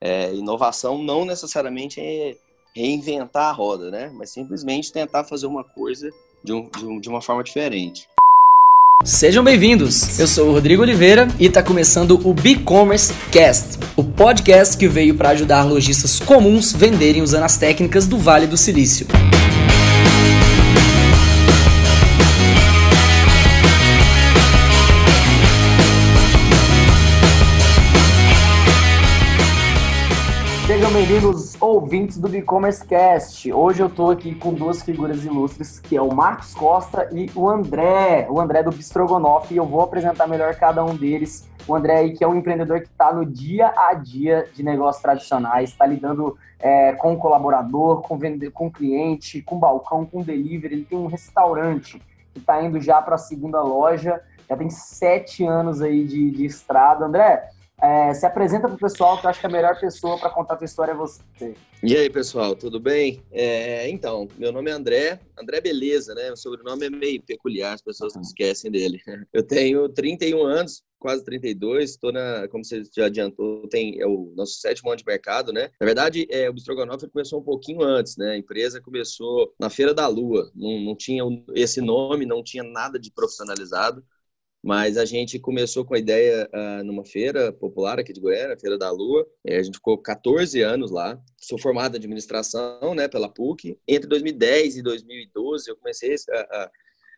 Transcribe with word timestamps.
É, 0.00 0.32
inovação 0.32 1.02
não 1.02 1.24
necessariamente 1.24 2.00
é 2.00 2.36
reinventar 2.74 3.48
a 3.48 3.52
roda, 3.52 3.90
né? 3.90 4.12
Mas 4.14 4.30
simplesmente 4.30 4.92
tentar 4.92 5.24
fazer 5.24 5.46
uma 5.46 5.64
coisa 5.64 6.08
de, 6.42 6.52
um, 6.52 6.68
de, 6.68 6.86
um, 6.86 7.00
de 7.00 7.08
uma 7.08 7.20
forma 7.20 7.42
diferente. 7.42 8.06
Sejam 9.04 9.42
bem-vindos! 9.42 10.18
Eu 10.18 10.26
sou 10.26 10.48
o 10.48 10.52
Rodrigo 10.52 10.82
Oliveira 10.82 11.28
e 11.38 11.46
está 11.46 11.62
começando 11.62 12.20
o 12.28 12.34
B-Commerce 12.34 13.12
Cast, 13.32 13.78
o 13.96 14.04
podcast 14.04 14.76
que 14.76 14.88
veio 14.88 15.16
para 15.16 15.30
ajudar 15.30 15.64
lojistas 15.64 16.20
comuns 16.20 16.72
venderem 16.72 17.22
usando 17.22 17.44
as 17.44 17.56
técnicas 17.56 18.06
do 18.06 18.18
Vale 18.18 18.46
do 18.46 18.56
Silício. 18.56 19.06
Bem-vindos, 30.98 31.56
ouvintes 31.62 32.18
do 32.18 32.34
e-commerce 32.36 32.84
cast. 32.84 33.52
Hoje 33.52 33.80
eu 33.80 33.86
estou 33.86 34.10
aqui 34.10 34.34
com 34.34 34.52
duas 34.52 34.82
figuras 34.82 35.24
ilustres, 35.24 35.78
que 35.78 35.96
é 35.96 36.02
o 36.02 36.12
Marcos 36.12 36.52
Costa 36.54 37.08
e 37.12 37.30
o 37.36 37.48
André, 37.48 38.26
o 38.28 38.40
André 38.40 38.64
do 38.64 38.72
Bistrogonoff, 38.72 39.54
e 39.54 39.56
eu 39.56 39.64
vou 39.64 39.80
apresentar 39.80 40.26
melhor 40.26 40.56
cada 40.56 40.84
um 40.84 40.96
deles. 40.96 41.48
O 41.68 41.76
André 41.76 41.98
aí, 41.98 42.16
que 42.16 42.24
é 42.24 42.26
um 42.26 42.34
empreendedor 42.34 42.80
que 42.80 42.88
está 42.88 43.12
no 43.12 43.24
dia 43.24 43.72
a 43.76 43.94
dia 43.94 44.48
de 44.52 44.64
negócios 44.64 45.00
tradicionais, 45.00 45.70
está 45.70 45.86
lidando 45.86 46.36
é, 46.58 46.90
com 46.94 47.16
colaborador, 47.16 48.02
com, 48.02 48.18
vende 48.18 48.50
com 48.50 48.68
cliente, 48.68 49.40
com 49.40 49.56
balcão, 49.56 50.04
com 50.04 50.20
delivery. 50.20 50.74
Ele 50.74 50.84
tem 50.84 50.98
um 50.98 51.06
restaurante 51.06 52.02
que 52.32 52.40
está 52.40 52.60
indo 52.60 52.80
já 52.80 53.00
para 53.00 53.14
a 53.14 53.18
segunda 53.18 53.62
loja, 53.62 54.20
já 54.50 54.56
tem 54.56 54.68
sete 54.68 55.44
anos 55.44 55.80
aí 55.80 56.04
de, 56.04 56.28
de 56.32 56.44
estrada. 56.44 57.06
André, 57.06 57.50
é, 57.80 58.12
se 58.12 58.26
apresenta 58.26 58.66
para 58.66 58.74
o 58.74 58.78
pessoal, 58.78 59.18
que 59.18 59.26
eu 59.26 59.30
acho 59.30 59.40
que 59.40 59.46
a 59.46 59.50
melhor 59.50 59.78
pessoa 59.78 60.18
para 60.18 60.30
contar 60.30 60.54
a 60.54 60.56
tua 60.56 60.64
história 60.64 60.92
é 60.92 60.96
você. 60.96 61.22
E 61.82 61.96
aí, 61.96 62.10
pessoal, 62.10 62.56
tudo 62.56 62.80
bem? 62.80 63.22
É, 63.30 63.88
então, 63.88 64.26
meu 64.36 64.50
nome 64.50 64.68
é 64.68 64.74
André, 64.74 65.20
André 65.40 65.60
Beleza, 65.60 66.12
né? 66.14 66.32
O 66.32 66.36
sobrenome 66.36 66.86
é 66.86 66.90
meio 66.90 67.22
peculiar, 67.22 67.74
as 67.74 67.82
pessoas 67.82 68.14
não 68.14 68.22
esquecem 68.22 68.70
dele. 68.70 69.00
Eu 69.32 69.44
tenho 69.44 69.88
31 69.88 70.44
anos, 70.44 70.82
quase 70.98 71.24
32, 71.24 71.90
estou 71.90 72.12
na, 72.12 72.48
como 72.48 72.64
você 72.64 72.82
já 72.96 73.06
adiantou, 73.06 73.68
tem 73.68 74.00
é 74.00 74.06
o 74.06 74.32
nosso 74.36 74.54
sétimo 74.54 74.90
ano 74.90 74.98
de 74.98 75.04
mercado, 75.06 75.52
né? 75.52 75.70
Na 75.80 75.86
verdade, 75.86 76.26
é, 76.30 76.50
o 76.50 76.52
Bistrogonoff 76.52 77.06
começou 77.08 77.38
um 77.38 77.44
pouquinho 77.44 77.82
antes, 77.82 78.16
né? 78.16 78.32
A 78.32 78.38
empresa 78.38 78.80
começou 78.80 79.54
na 79.58 79.70
Feira 79.70 79.94
da 79.94 80.08
Lua, 80.08 80.50
não, 80.54 80.80
não 80.80 80.96
tinha 80.96 81.22
esse 81.54 81.80
nome, 81.80 82.26
não 82.26 82.42
tinha 82.42 82.64
nada 82.64 82.98
de 82.98 83.12
profissionalizado. 83.12 84.02
Mas 84.62 84.96
a 84.96 85.04
gente 85.04 85.38
começou 85.38 85.84
com 85.84 85.94
a 85.94 85.98
ideia 85.98 86.48
uh, 86.52 86.84
numa 86.84 87.04
feira 87.04 87.52
popular 87.52 87.98
aqui 87.98 88.12
de 88.12 88.20
Goiânia, 88.20 88.58
Feira 88.58 88.76
da 88.76 88.90
Lua. 88.90 89.26
A 89.46 89.62
gente 89.62 89.76
ficou 89.76 89.96
14 89.96 90.60
anos 90.62 90.90
lá. 90.90 91.18
Sou 91.36 91.58
formado 91.58 91.94
em 91.94 91.98
administração 91.98 92.94
né, 92.94 93.06
pela 93.06 93.28
PUC. 93.28 93.78
Entre 93.86 94.08
2010 94.08 94.78
e 94.78 94.82
2012, 94.82 95.70
eu 95.70 95.76
comecei 95.76 96.16
a, 96.30 96.70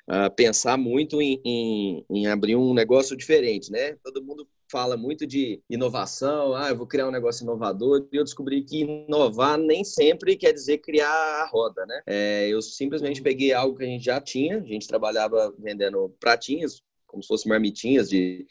a, 0.09 0.25
a 0.25 0.31
pensar 0.31 0.77
muito 0.77 1.23
em, 1.23 1.41
em, 1.45 2.05
em, 2.11 2.27
abrir 2.27 2.57
um 2.57 2.75
negócio 2.75 3.17
diferente. 3.17 3.73
Né? 3.73 3.97
Todo 4.05 4.23
mundo 4.23 4.47
fala 4.71 4.97
muito 4.97 5.27
de 5.27 5.61
inovação, 5.69 6.55
ah, 6.55 6.69
eu 6.69 6.77
vou 6.77 6.87
criar 6.87 7.09
um 7.09 7.11
negócio 7.11 7.43
inovador, 7.43 8.07
e 8.13 8.17
eu 8.17 8.23
descobri 8.23 8.63
que 8.63 8.83
inovar 8.83 9.59
nem 9.59 9.83
sempre 9.83 10.37
quer 10.37 10.53
dizer 10.53 10.79
criar 10.79 11.11
a 11.11 11.49
roda, 11.51 11.85
né? 11.87 12.01
É, 12.07 12.49
eu 12.49 12.63
simplesmente 12.63 13.21
peguei 13.21 13.53
algo 13.53 13.77
que 13.77 13.83
a 13.83 13.89
gente 13.89 14.05
já 14.05 14.21
tinha, 14.21 14.59
a 14.59 14.65
gente 14.65 14.87
trabalhava 14.87 15.53
vendendo 15.59 16.15
pratinhos, 16.21 16.85
como 17.11 17.23
se 17.23 17.29
fossem 17.29 17.49
marmitinhas 17.49 18.09
de 18.09 18.47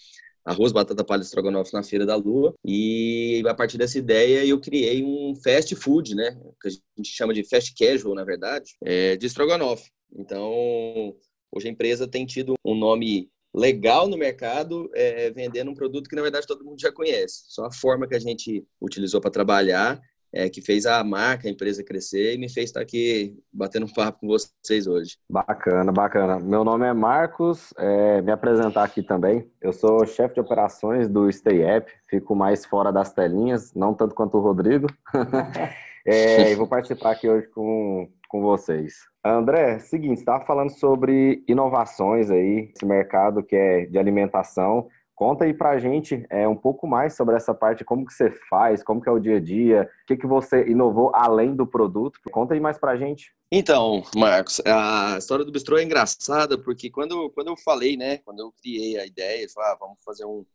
arroz, 0.45 0.71
batata 0.71 1.03
palha 1.03 1.21
estrogonofe 1.21 1.73
na 1.73 1.83
Feira 1.83 2.05
da 2.05 2.15
Lua. 2.15 2.53
E 2.65 3.41
a 3.47 3.53
partir 3.53 3.77
dessa 3.77 3.97
ideia 3.97 4.45
eu 4.45 4.59
criei 4.59 5.03
um 5.03 5.33
fast 5.43 5.75
food, 5.75 6.15
né? 6.15 6.37
Que 6.61 6.67
a 6.67 6.71
gente 6.71 7.09
chama 7.11 7.33
de 7.33 7.43
fast 7.47 7.73
casual, 7.73 8.15
na 8.15 8.23
verdade, 8.23 8.75
é, 8.83 9.15
de 9.15 9.25
estrogonofe. 9.25 9.89
Então, 10.11 11.15
hoje 11.51 11.67
a 11.67 11.71
empresa 11.71 12.07
tem 12.07 12.25
tido 12.25 12.55
um 12.65 12.75
nome 12.75 13.29
legal 13.53 14.07
no 14.07 14.17
mercado, 14.17 14.89
é, 14.93 15.31
vendendo 15.31 15.71
um 15.71 15.73
produto 15.73 16.07
que 16.09 16.15
na 16.15 16.21
verdade 16.21 16.45
todo 16.45 16.63
mundo 16.63 16.79
já 16.79 16.91
conhece. 16.91 17.43
Só 17.47 17.65
a 17.65 17.71
forma 17.71 18.07
que 18.07 18.15
a 18.15 18.19
gente 18.19 18.63
utilizou 18.81 19.19
para 19.19 19.31
trabalhar 19.31 19.99
é, 20.33 20.49
que 20.49 20.61
fez 20.61 20.85
a 20.85 21.03
marca, 21.03 21.47
a 21.47 21.51
empresa 21.51 21.83
crescer 21.83 22.35
e 22.35 22.37
me 22.37 22.49
fez 22.49 22.69
estar 22.69 22.81
aqui 22.81 23.37
batendo 23.51 23.85
um 23.85 23.93
papo 23.93 24.19
com 24.19 24.27
vocês 24.27 24.87
hoje. 24.87 25.17
Bacana, 25.29 25.91
bacana. 25.91 26.39
Meu 26.39 26.63
nome 26.63 26.85
é 26.85 26.93
Marcos, 26.93 27.73
é, 27.77 28.21
me 28.21 28.31
apresentar 28.31 28.83
aqui 28.83 29.01
também. 29.01 29.49
Eu 29.61 29.73
sou 29.73 30.05
chefe 30.05 30.35
de 30.35 30.41
operações 30.41 31.09
do 31.09 31.31
Stay 31.31 31.63
App, 31.63 31.91
fico 32.07 32.35
mais 32.35 32.65
fora 32.65 32.91
das 32.91 33.11
telinhas, 33.13 33.73
não 33.73 33.93
tanto 33.93 34.15
quanto 34.15 34.37
o 34.37 34.41
Rodrigo. 34.41 34.87
é, 36.05 36.51
e 36.51 36.55
vou 36.55 36.67
participar 36.67 37.11
aqui 37.11 37.27
hoje 37.27 37.47
com, 37.47 38.09
com 38.27 38.41
vocês. 38.41 39.09
André, 39.23 39.79
seguinte, 39.79 40.19
estava 40.19 40.45
falando 40.45 40.69
sobre 40.69 41.43
inovações 41.47 42.31
aí, 42.31 42.71
esse 42.73 42.85
mercado 42.85 43.43
que 43.43 43.55
é 43.55 43.85
de 43.85 43.97
alimentação. 43.97 44.87
Conta 45.19 45.43
aí 45.43 45.53
pra 45.53 45.77
gente 45.77 46.25
é, 46.29 46.47
um 46.47 46.55
pouco 46.55 46.87
mais 46.87 47.13
sobre 47.13 47.35
essa 47.35 47.53
parte, 47.53 47.83
como 47.83 48.05
que 48.05 48.13
você 48.13 48.31
faz, 48.49 48.81
como 48.81 49.01
que 49.01 49.09
é 49.09 49.11
o 49.11 49.19
dia 49.19 49.35
a 49.35 49.39
dia, 49.41 49.91
o 50.03 50.07
que, 50.07 50.15
que 50.15 50.25
você 50.25 50.65
inovou 50.69 51.11
além 51.13 51.53
do 51.53 51.67
produto. 51.67 52.17
Conta 52.31 52.53
aí 52.53 52.59
mais 52.61 52.77
pra 52.77 52.95
gente. 52.95 53.33
Então, 53.51 54.01
Marcos, 54.15 54.61
a 54.65 55.17
história 55.17 55.43
do 55.43 55.51
bistrô 55.51 55.77
é 55.77 55.83
engraçada, 55.83 56.57
porque 56.57 56.89
quando, 56.89 57.29
quando 57.31 57.49
eu 57.49 57.57
falei, 57.57 57.97
né, 57.97 58.19
quando 58.19 58.39
eu 58.39 58.53
criei 58.61 58.97
a 58.97 59.05
ideia, 59.05 59.43
eu 59.43 59.49
falei, 59.49 59.71
ah, 59.71 59.77
vamos 59.77 59.97
fazer 60.05 60.23
um, 60.23 60.45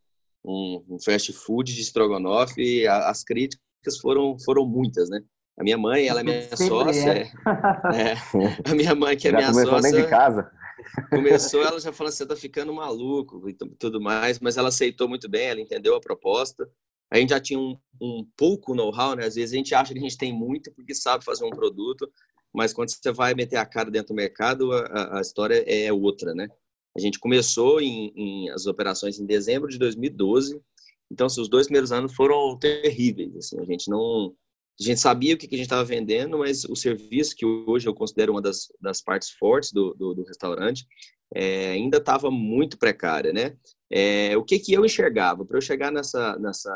um, 0.43 0.83
um 0.89 0.99
fast 0.99 1.31
food 1.35 1.75
de 1.75 1.83
estrogonofe, 1.83 2.89
as 2.89 3.23
críticas 3.23 3.99
foram, 4.01 4.35
foram 4.47 4.65
muitas, 4.65 5.11
né? 5.11 5.21
A 5.59 5.63
minha 5.63 5.77
mãe, 5.77 6.09
ela 6.09 6.21
é 6.21 6.23
minha 6.23 6.41
Sempre 6.41 6.67
sócia. 6.69 7.11
É. 7.11 8.13
É, 8.13 8.15
a 8.65 8.75
minha 8.75 8.95
mãe, 8.95 9.15
que 9.15 9.29
é 9.29 9.31
Já 9.31 9.37
minha 9.37 9.51
começou 9.51 9.75
sócia. 9.75 9.91
Nem 9.91 10.03
de 10.03 10.09
casa. 10.09 10.51
Começou, 11.11 11.63
ela 11.63 11.81
já 11.81 11.93
falou 11.93 12.09
assim, 12.09 12.27
tá 12.27 12.37
ficando 12.37 12.73
maluco 12.73 13.49
e 13.49 13.55
tudo 13.55 14.01
mais, 14.01 14.39
mas 14.39 14.57
ela 14.57 14.69
aceitou 14.69 15.09
muito 15.09 15.29
bem, 15.29 15.47
ela 15.49 15.61
entendeu 15.61 15.95
a 15.95 16.01
proposta. 16.01 16.69
A 17.11 17.19
gente 17.19 17.31
já 17.31 17.41
tinha 17.41 17.59
um, 17.59 17.77
um 18.01 18.27
pouco 18.37 18.75
know-how, 18.75 19.15
né? 19.15 19.25
Às 19.27 19.35
vezes 19.35 19.53
a 19.53 19.57
gente 19.57 19.75
acha 19.75 19.93
que 19.93 19.99
a 19.99 20.03
gente 20.03 20.19
tem 20.19 20.33
muito 20.33 20.73
porque 20.73 20.95
sabe 20.95 21.25
fazer 21.25 21.45
um 21.45 21.51
produto, 21.51 22.11
mas 22.53 22.73
quando 22.73 22.91
você 22.91 23.13
vai 23.13 23.35
meter 23.35 23.57
a 23.57 23.67
cara 23.67 23.91
dentro 23.91 24.15
do 24.15 24.17
mercado, 24.17 24.73
a, 24.73 25.19
a 25.19 25.21
história 25.21 25.65
é 25.67 25.93
outra, 25.93 26.35
né? 26.35 26.49
A 26.97 27.01
gente 27.01 27.19
começou 27.19 27.81
em, 27.81 28.13
em, 28.15 28.51
as 28.51 28.67
operações 28.67 29.19
em 29.19 29.27
dezembro 29.27 29.69
de 29.69 29.79
2012, 29.79 30.61
então 31.11 31.27
assim, 31.27 31.41
os 31.41 31.49
dois 31.49 31.67
primeiros 31.67 31.93
anos 31.93 32.15
foram 32.15 32.57
terríveis. 32.59 33.37
Assim, 33.37 33.61
a 33.61 33.65
gente 33.65 33.91
não 33.91 34.35
a 34.81 34.83
gente 34.83 35.01
sabia 35.01 35.35
o 35.35 35.39
que, 35.39 35.47
a 35.47 35.51
gente 35.51 35.63
estava 35.63 35.85
vendendo, 35.85 36.39
mas 36.39 36.65
o 36.65 36.75
serviço, 36.75 37.37
que 37.37 37.47
hoje 37.47 37.89
eu 37.89 37.95
considero 37.95 38.33
uma 38.33 38.43
das, 38.43 38.69
das 38.81 39.01
partes 39.01 39.31
fortes 39.31 39.73
do, 39.73 39.95
do, 39.95 40.15
do 40.15 40.25
restaurante, 40.25 40.87
é, 41.35 41.71
ainda 41.73 41.99
estava 41.99 42.31
muito 42.31 42.79
precária, 42.79 43.33
né? 43.33 43.57
É, 43.91 44.37
o 44.37 44.45
que, 44.45 44.59
que 44.59 44.73
eu 44.73 44.85
enxergava? 44.85 45.45
Para 45.45 45.57
eu 45.57 45.63
chegar 45.63 45.93
nessa, 45.93 46.37
nessa, 46.39 46.73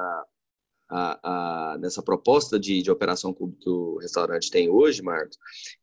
a, 0.88 1.72
a, 1.74 1.78
nessa 1.78 2.02
proposta 2.02 2.58
de, 2.58 2.82
de 2.82 2.90
operação 2.90 3.32
que 3.32 3.68
o 3.68 3.98
restaurante 3.98 4.50
tem 4.50 4.68
hoje, 4.68 5.02
Marcos, 5.02 5.36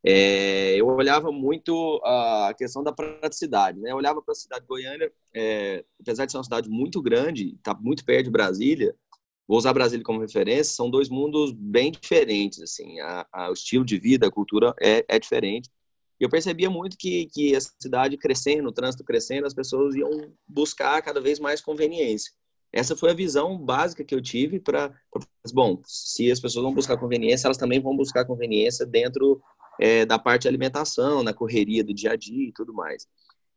é, 0.03 0.75
eu 0.75 0.87
olhava 0.87 1.31
muito 1.31 2.01
a 2.03 2.53
questão 2.57 2.83
da 2.83 2.91
praticidade, 2.91 3.79
né? 3.79 3.91
Eu 3.91 3.97
olhava 3.97 4.21
para 4.21 4.31
a 4.31 4.35
cidade 4.35 4.61
de 4.61 4.67
Goiânia, 4.67 5.11
é, 5.33 5.83
apesar 6.01 6.25
de 6.25 6.31
ser 6.31 6.37
uma 6.37 6.43
cidade 6.43 6.69
muito 6.69 7.01
grande, 7.01 7.55
está 7.55 7.73
muito 7.75 8.03
perto 8.03 8.25
de 8.25 8.31
Brasília, 8.31 8.95
vou 9.47 9.57
usar 9.57 9.73
Brasília 9.73 10.03
como 10.03 10.19
referência, 10.21 10.73
são 10.73 10.89
dois 10.89 11.09
mundos 11.09 11.51
bem 11.51 11.91
diferentes, 11.91 12.61
assim, 12.61 12.99
a, 12.99 13.27
a, 13.31 13.49
o 13.49 13.53
estilo 13.53 13.85
de 13.85 13.97
vida, 13.97 14.27
a 14.27 14.31
cultura 14.31 14.73
é, 14.81 15.05
é 15.07 15.19
diferente. 15.19 15.69
E 16.19 16.23
eu 16.23 16.29
percebia 16.29 16.69
muito 16.69 16.97
que, 16.97 17.27
que 17.27 17.55
a 17.55 17.59
cidade 17.59 18.17
crescendo, 18.17 18.69
o 18.69 18.71
trânsito 18.71 19.03
crescendo, 19.03 19.45
as 19.45 19.53
pessoas 19.53 19.95
iam 19.95 20.31
buscar 20.47 21.01
cada 21.01 21.19
vez 21.19 21.39
mais 21.39 21.61
conveniência. 21.61 22.31
Essa 22.71 22.95
foi 22.95 23.11
a 23.11 23.13
visão 23.13 23.57
básica 23.57 24.03
que 24.03 24.13
eu 24.13 24.21
tive 24.21 24.59
para, 24.59 24.93
bom, 25.53 25.81
se 25.85 26.29
as 26.31 26.39
pessoas 26.39 26.63
vão 26.63 26.73
buscar 26.73 26.97
conveniência, 26.97 27.47
elas 27.47 27.57
também 27.57 27.79
vão 27.79 27.95
buscar 27.95 28.25
conveniência 28.25 28.85
dentro 28.85 29.41
é, 29.79 30.05
da 30.05 30.19
parte 30.19 30.43
de 30.43 30.47
alimentação, 30.47 31.23
na 31.23 31.33
correria 31.33 31.83
do 31.83 31.93
dia 31.93 32.11
a 32.11 32.15
dia 32.15 32.49
e 32.49 32.51
tudo 32.51 32.73
mais. 32.73 33.07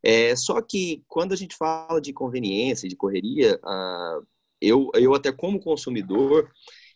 É, 0.03 0.35
só 0.37 0.61
que 0.61 1.03
quando 1.09 1.33
a 1.33 1.37
gente 1.37 1.57
fala 1.57 2.01
de 2.01 2.13
conveniência, 2.13 2.89
de 2.89 2.95
correria, 2.97 3.59
ah, 3.65 4.21
eu, 4.61 4.91
eu 4.95 5.15
até 5.15 5.33
como 5.33 5.61
consumidor, 5.61 6.51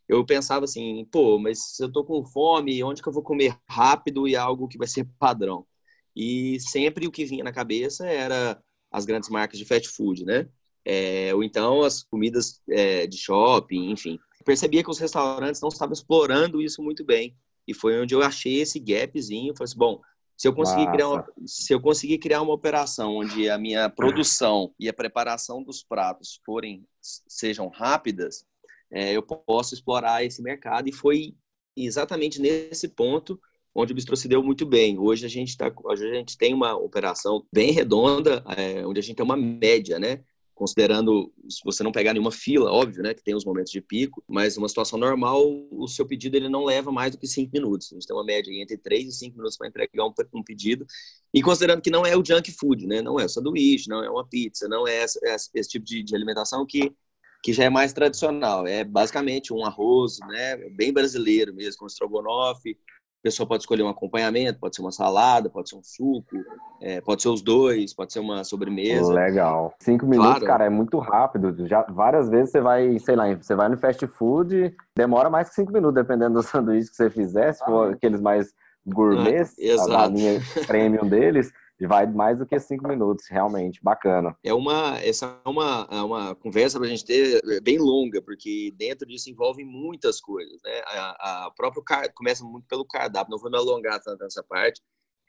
eu 0.08 0.24
pensava 0.24 0.64
assim, 0.64 1.06
pô, 1.10 1.38
mas 1.38 1.78
eu 1.80 1.90
tô 1.90 2.04
com 2.04 2.24
fome, 2.24 2.82
onde 2.82 3.02
que 3.02 3.08
eu 3.08 3.12
vou 3.12 3.22
comer 3.22 3.56
rápido 3.68 4.28
e 4.28 4.36
algo 4.36 4.68
que 4.68 4.78
vai 4.78 4.88
ser 4.88 5.08
padrão? 5.18 5.66
E 6.14 6.58
sempre 6.60 7.06
o 7.06 7.10
que 7.10 7.24
vinha 7.24 7.44
na 7.44 7.52
cabeça 7.52 8.06
era 8.06 8.60
as 8.90 9.04
grandes 9.04 9.30
marcas 9.30 9.58
de 9.58 9.64
fast 9.64 9.88
food, 9.88 10.24
né? 10.24 10.48
É, 10.84 11.34
ou 11.34 11.42
então 11.44 11.82
as 11.82 12.02
comidas 12.02 12.60
é, 12.68 13.06
de 13.06 13.16
shopping, 13.16 13.90
enfim. 13.90 14.18
percebia 14.44 14.82
que 14.82 14.90
os 14.90 14.98
restaurantes 14.98 15.60
não 15.60 15.68
estavam 15.68 15.92
explorando 15.92 16.60
isso 16.60 16.82
muito 16.82 17.04
bem. 17.04 17.36
E 17.66 17.72
foi 17.72 18.00
onde 18.00 18.14
eu 18.14 18.22
achei 18.22 18.60
esse 18.60 18.78
gapzinho. 18.80 19.54
Falei 19.56 19.64
assim, 19.64 19.78
bom, 19.78 20.00
se 20.36 20.48
eu 20.48 20.54
conseguir 20.54 20.90
criar 20.90 21.08
uma, 21.08 21.26
se 21.46 21.72
eu 21.72 21.80
conseguir 21.80 22.18
criar 22.18 22.42
uma 22.42 22.52
operação 22.52 23.16
onde 23.16 23.48
a 23.48 23.58
minha 23.58 23.88
produção 23.88 24.74
e 24.78 24.88
a 24.88 24.92
preparação 24.92 25.62
dos 25.62 25.82
pratos 25.82 26.40
forem 26.44 26.84
sejam 27.00 27.68
rápidas, 27.68 28.44
é, 28.90 29.12
eu 29.12 29.22
posso 29.22 29.74
explorar 29.74 30.24
esse 30.24 30.42
mercado. 30.42 30.88
E 30.88 30.92
foi 30.92 31.34
exatamente 31.76 32.40
nesse 32.40 32.88
ponto 32.88 33.40
onde 33.74 33.92
o 33.92 33.94
Bistro 33.94 34.16
se 34.16 34.28
deu 34.28 34.42
muito 34.42 34.66
bem. 34.66 34.98
Hoje 34.98 35.24
a 35.24 35.28
gente, 35.28 35.56
tá, 35.56 35.72
a 35.88 35.96
gente 35.96 36.36
tem 36.36 36.52
uma 36.52 36.76
operação 36.76 37.46
bem 37.52 37.72
redonda, 37.72 38.44
é, 38.56 38.86
onde 38.86 39.00
a 39.00 39.02
gente 39.02 39.16
tem 39.16 39.24
uma 39.24 39.36
média, 39.36 39.98
né? 39.98 40.22
Considerando, 40.62 41.32
se 41.48 41.60
você 41.64 41.82
não 41.82 41.90
pegar 41.90 42.12
nenhuma 42.12 42.30
fila, 42.30 42.70
óbvio, 42.70 43.02
né, 43.02 43.12
que 43.12 43.24
tem 43.24 43.34
os 43.34 43.44
momentos 43.44 43.72
de 43.72 43.80
pico, 43.80 44.22
mas 44.28 44.56
uma 44.56 44.68
situação 44.68 44.96
normal, 44.96 45.42
o 45.72 45.88
seu 45.88 46.06
pedido 46.06 46.36
ele 46.36 46.48
não 46.48 46.64
leva 46.64 46.92
mais 46.92 47.10
do 47.10 47.18
que 47.18 47.26
cinco 47.26 47.50
minutos. 47.52 47.90
A 47.90 47.96
gente 47.96 48.06
tem 48.06 48.14
uma 48.14 48.22
média 48.22 48.48
entre 48.52 48.78
três 48.78 49.08
e 49.08 49.12
cinco 49.12 49.38
minutos 49.38 49.56
para 49.58 49.66
entregar 49.66 50.06
um, 50.06 50.14
um, 50.32 50.40
pedido. 50.40 50.86
E 51.34 51.42
considerando 51.42 51.82
que 51.82 51.90
não 51.90 52.06
é 52.06 52.16
o 52.16 52.24
junk 52.24 52.52
food, 52.52 52.86
né, 52.86 53.02
não 53.02 53.18
é 53.18 53.24
o 53.24 53.28
sanduíche, 53.28 53.88
não 53.88 54.04
é 54.04 54.08
uma 54.08 54.24
pizza, 54.24 54.68
não 54.68 54.86
é 54.86 55.02
esse, 55.02 55.68
tipo 55.68 55.84
de, 55.84 56.00
de 56.00 56.14
alimentação 56.14 56.64
que 56.64 56.94
que 57.42 57.52
já 57.52 57.64
é 57.64 57.68
mais 57.68 57.92
tradicional. 57.92 58.64
É 58.68 58.84
basicamente 58.84 59.52
um 59.52 59.64
arroz, 59.64 60.20
né, 60.28 60.56
bem 60.76 60.92
brasileiro 60.92 61.52
mesmo, 61.52 61.80
com 61.80 61.86
estrogonofe, 61.88 62.78
pessoa 63.22 63.46
pode 63.46 63.62
escolher 63.62 63.82
um 63.82 63.88
acompanhamento, 63.88 64.58
pode 64.58 64.74
ser 64.74 64.82
uma 64.82 64.90
salada, 64.90 65.48
pode 65.48 65.68
ser 65.68 65.76
um 65.76 65.82
suco, 65.82 66.36
é, 66.80 67.00
pode 67.00 67.22
ser 67.22 67.28
os 67.28 67.40
dois, 67.40 67.94
pode 67.94 68.12
ser 68.12 68.20
uma 68.20 68.42
sobremesa. 68.42 69.12
Legal. 69.12 69.74
Cinco 69.78 70.06
minutos, 70.06 70.32
claro. 70.32 70.46
cara, 70.46 70.64
é 70.66 70.70
muito 70.70 70.98
rápido. 70.98 71.66
Já 71.66 71.82
várias 71.88 72.28
vezes 72.28 72.50
você 72.50 72.60
vai, 72.60 72.98
sei 72.98 73.14
lá, 73.14 73.32
você 73.34 73.54
vai 73.54 73.68
no 73.68 73.78
fast 73.78 74.06
food, 74.06 74.74
demora 74.96 75.30
mais 75.30 75.48
que 75.48 75.54
cinco 75.54 75.72
minutos, 75.72 75.94
dependendo 75.94 76.34
do 76.40 76.42
sanduíche 76.42 76.90
que 76.90 76.96
você 76.96 77.08
fizer, 77.08 77.52
se 77.52 77.64
for 77.64 77.92
aqueles 77.92 78.20
mais 78.20 78.52
gourmets, 78.84 79.54
ah, 79.90 80.04
a 80.04 80.06
linha 80.08 80.40
premium 80.66 81.06
deles 81.08 81.52
vai 81.80 82.06
mais 82.06 82.38
do 82.38 82.46
que 82.46 82.58
cinco 82.60 82.86
minutos, 82.86 83.26
realmente, 83.28 83.80
bacana. 83.82 84.36
É 84.42 84.54
uma, 84.54 84.98
essa 85.00 85.40
é 85.44 85.48
uma, 85.48 85.88
é 85.90 86.02
uma 86.02 86.34
conversa 86.34 86.78
para 86.78 86.86
a 86.86 86.90
gente 86.90 87.04
ter 87.04 87.42
é, 87.44 87.60
bem 87.60 87.78
longa, 87.78 88.22
porque 88.22 88.72
dentro 88.76 89.06
disso 89.06 89.30
envolve 89.30 89.64
muitas 89.64 90.20
coisas, 90.20 90.60
né? 90.62 90.80
A, 90.86 91.46
a 91.46 91.50
próprio 91.50 91.82
começa 92.14 92.44
muito 92.44 92.66
pelo 92.66 92.84
cardápio, 92.84 93.30
não 93.30 93.38
vou 93.38 93.50
me 93.50 93.56
alongar 93.56 94.00
tanto 94.00 94.22
nessa 94.22 94.42
parte, 94.42 94.80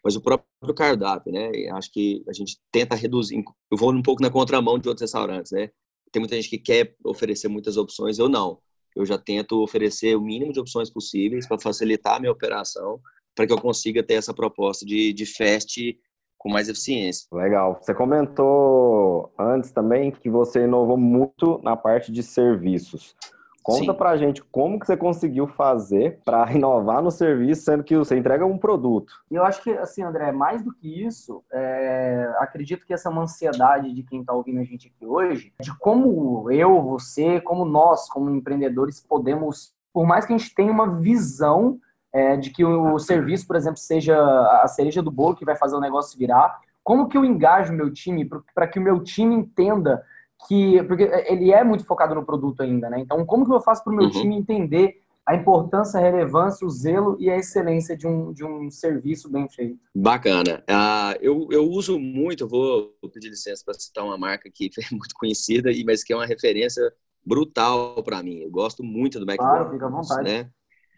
mas 0.04 0.16
o 0.16 0.22
próprio 0.22 0.76
cardápio, 0.76 1.32
né? 1.32 1.50
Acho 1.72 1.92
que 1.92 2.24
a 2.28 2.34
gente 2.34 2.60
tenta 2.72 2.96
reduzir, 2.96 3.44
eu 3.72 3.78
vou 3.78 3.92
um 3.92 4.02
pouco 4.02 4.22
na 4.22 4.30
contramão 4.30 4.78
de 4.78 4.88
outros 4.88 5.02
restaurantes, 5.02 5.52
né? 5.52 5.70
Tem 6.12 6.20
muita 6.20 6.36
gente 6.36 6.50
que 6.50 6.60
quer 6.60 6.96
oferecer 7.04 7.48
muitas 7.48 7.78
opções, 7.78 8.20
eu 8.20 8.30
não. 8.30 8.60
Eu 8.96 9.06
já 9.06 9.18
tento 9.18 9.64
oferecer 9.64 10.16
o 10.16 10.22
mínimo 10.22 10.54
de 10.54 10.60
opções 10.60 10.90
possíveis 10.90 11.48
para 11.48 11.58
facilitar 11.58 12.18
a 12.18 12.20
minha 12.20 12.32
operação, 12.32 13.02
para 13.34 13.48
que 13.48 13.54
eu 13.54 13.60
consiga 13.60 14.04
ter 14.04 14.16
essa 14.16 14.34
proposta 14.34 14.86
de, 14.86 15.12
de 15.14 15.26
fast 15.26 15.98
com 16.44 16.50
mais 16.50 16.68
eficiência. 16.68 17.26
Legal. 17.32 17.80
Você 17.82 17.94
comentou 17.94 19.34
antes 19.40 19.72
também 19.72 20.12
que 20.12 20.30
você 20.30 20.66
inovou 20.66 20.98
muito 20.98 21.60
na 21.64 21.78
parte 21.78 22.12
de 22.12 22.22
serviços. 22.22 23.16
Conta 23.64 23.94
Sim. 23.94 23.98
pra 23.98 24.18
gente 24.18 24.44
como 24.44 24.78
que 24.78 24.86
você 24.86 24.98
conseguiu 24.98 25.48
fazer 25.48 26.20
para 26.26 26.52
inovar 26.52 27.02
no 27.02 27.10
serviço, 27.10 27.64
sendo 27.64 27.82
que 27.82 27.96
você 27.96 28.18
entrega 28.18 28.46
um 28.46 28.58
produto. 28.58 29.14
Eu 29.32 29.46
acho 29.46 29.64
que, 29.64 29.72
assim, 29.72 30.04
André, 30.04 30.34
mais 30.34 30.62
do 30.62 30.74
que 30.74 31.06
isso, 31.06 31.42
é... 31.50 32.30
acredito 32.40 32.86
que 32.86 32.94
essa 32.94 33.10
ansiedade 33.10 33.94
de 33.94 34.04
quem 34.04 34.20
está 34.20 34.34
ouvindo 34.34 34.60
a 34.60 34.66
gente 34.66 34.92
aqui 34.94 35.06
hoje, 35.06 35.54
de 35.62 35.74
como 35.80 36.52
eu, 36.52 36.82
você, 36.82 37.40
como 37.40 37.64
nós, 37.64 38.10
como 38.10 38.30
empreendedores, 38.30 39.00
podemos, 39.00 39.74
por 39.94 40.06
mais 40.06 40.26
que 40.26 40.34
a 40.34 40.38
gente 40.38 40.54
tenha 40.54 40.72
uma 40.72 41.00
visão 41.00 41.80
é, 42.14 42.38
de 42.38 42.52
que 42.52 42.64
o 42.64 43.00
serviço, 43.00 43.48
por 43.48 43.56
exemplo, 43.56 43.78
seja 43.78 44.16
a 44.62 44.68
cereja 44.68 45.02
do 45.02 45.10
bolo 45.10 45.36
que 45.36 45.44
vai 45.44 45.56
fazer 45.56 45.76
o 45.76 45.82
negócio 45.82 46.18
virar. 46.18 46.60
Como 46.84 47.08
que 47.08 47.18
eu 47.18 47.26
engajo 47.26 47.74
o 47.74 47.76
meu 47.76 47.92
time 47.92 48.30
para 48.54 48.68
que 48.68 48.78
o 48.78 48.82
meu 48.82 49.04
time 49.04 49.34
entenda 49.34 50.04
que. 50.48 50.84
Porque 50.84 51.04
ele 51.26 51.52
é 51.52 51.64
muito 51.64 51.86
focado 51.86 52.14
no 52.14 52.26
produto 52.26 52.62
ainda, 52.62 52.90
né? 52.90 53.00
Então, 53.00 53.26
como 53.26 53.46
que 53.46 53.52
eu 53.52 53.62
faço 53.62 53.84
para 53.84 53.92
o 53.92 53.96
meu 53.96 54.06
uhum. 54.06 54.12
time 54.12 54.36
entender 54.36 55.02
a 55.26 55.34
importância, 55.36 55.98
a 55.98 56.04
relevância, 56.04 56.68
o 56.68 56.70
zelo 56.70 57.16
e 57.18 57.30
a 57.30 57.38
excelência 57.38 57.96
de 57.96 58.06
um, 58.06 58.34
de 58.34 58.44
um 58.44 58.70
serviço 58.70 59.30
bem 59.30 59.50
feito? 59.50 59.80
Bacana. 59.96 60.64
Uh, 60.70 61.18
eu, 61.22 61.48
eu 61.50 61.64
uso 61.64 61.98
muito, 61.98 62.44
eu 62.44 62.48
vou 62.48 62.94
pedir 63.12 63.30
licença 63.30 63.64
para 63.66 63.74
citar 63.74 64.04
uma 64.04 64.18
marca 64.18 64.52
que 64.54 64.70
é 64.78 64.94
muito 64.94 65.16
conhecida, 65.16 65.72
mas 65.86 66.04
que 66.04 66.14
é 66.14 66.16
uma 66.16 66.26
referência 66.26 66.94
brutal 67.26 68.04
para 68.04 68.22
mim. 68.22 68.40
Eu 68.40 68.52
gosto 68.52 68.84
muito 68.84 69.18
do 69.18 69.26
McDonald's. 69.26 69.70
Claro, 69.70 69.72
fica 69.72 69.86
à 69.86 69.90
vontade. 69.90 70.24
Né? 70.30 70.50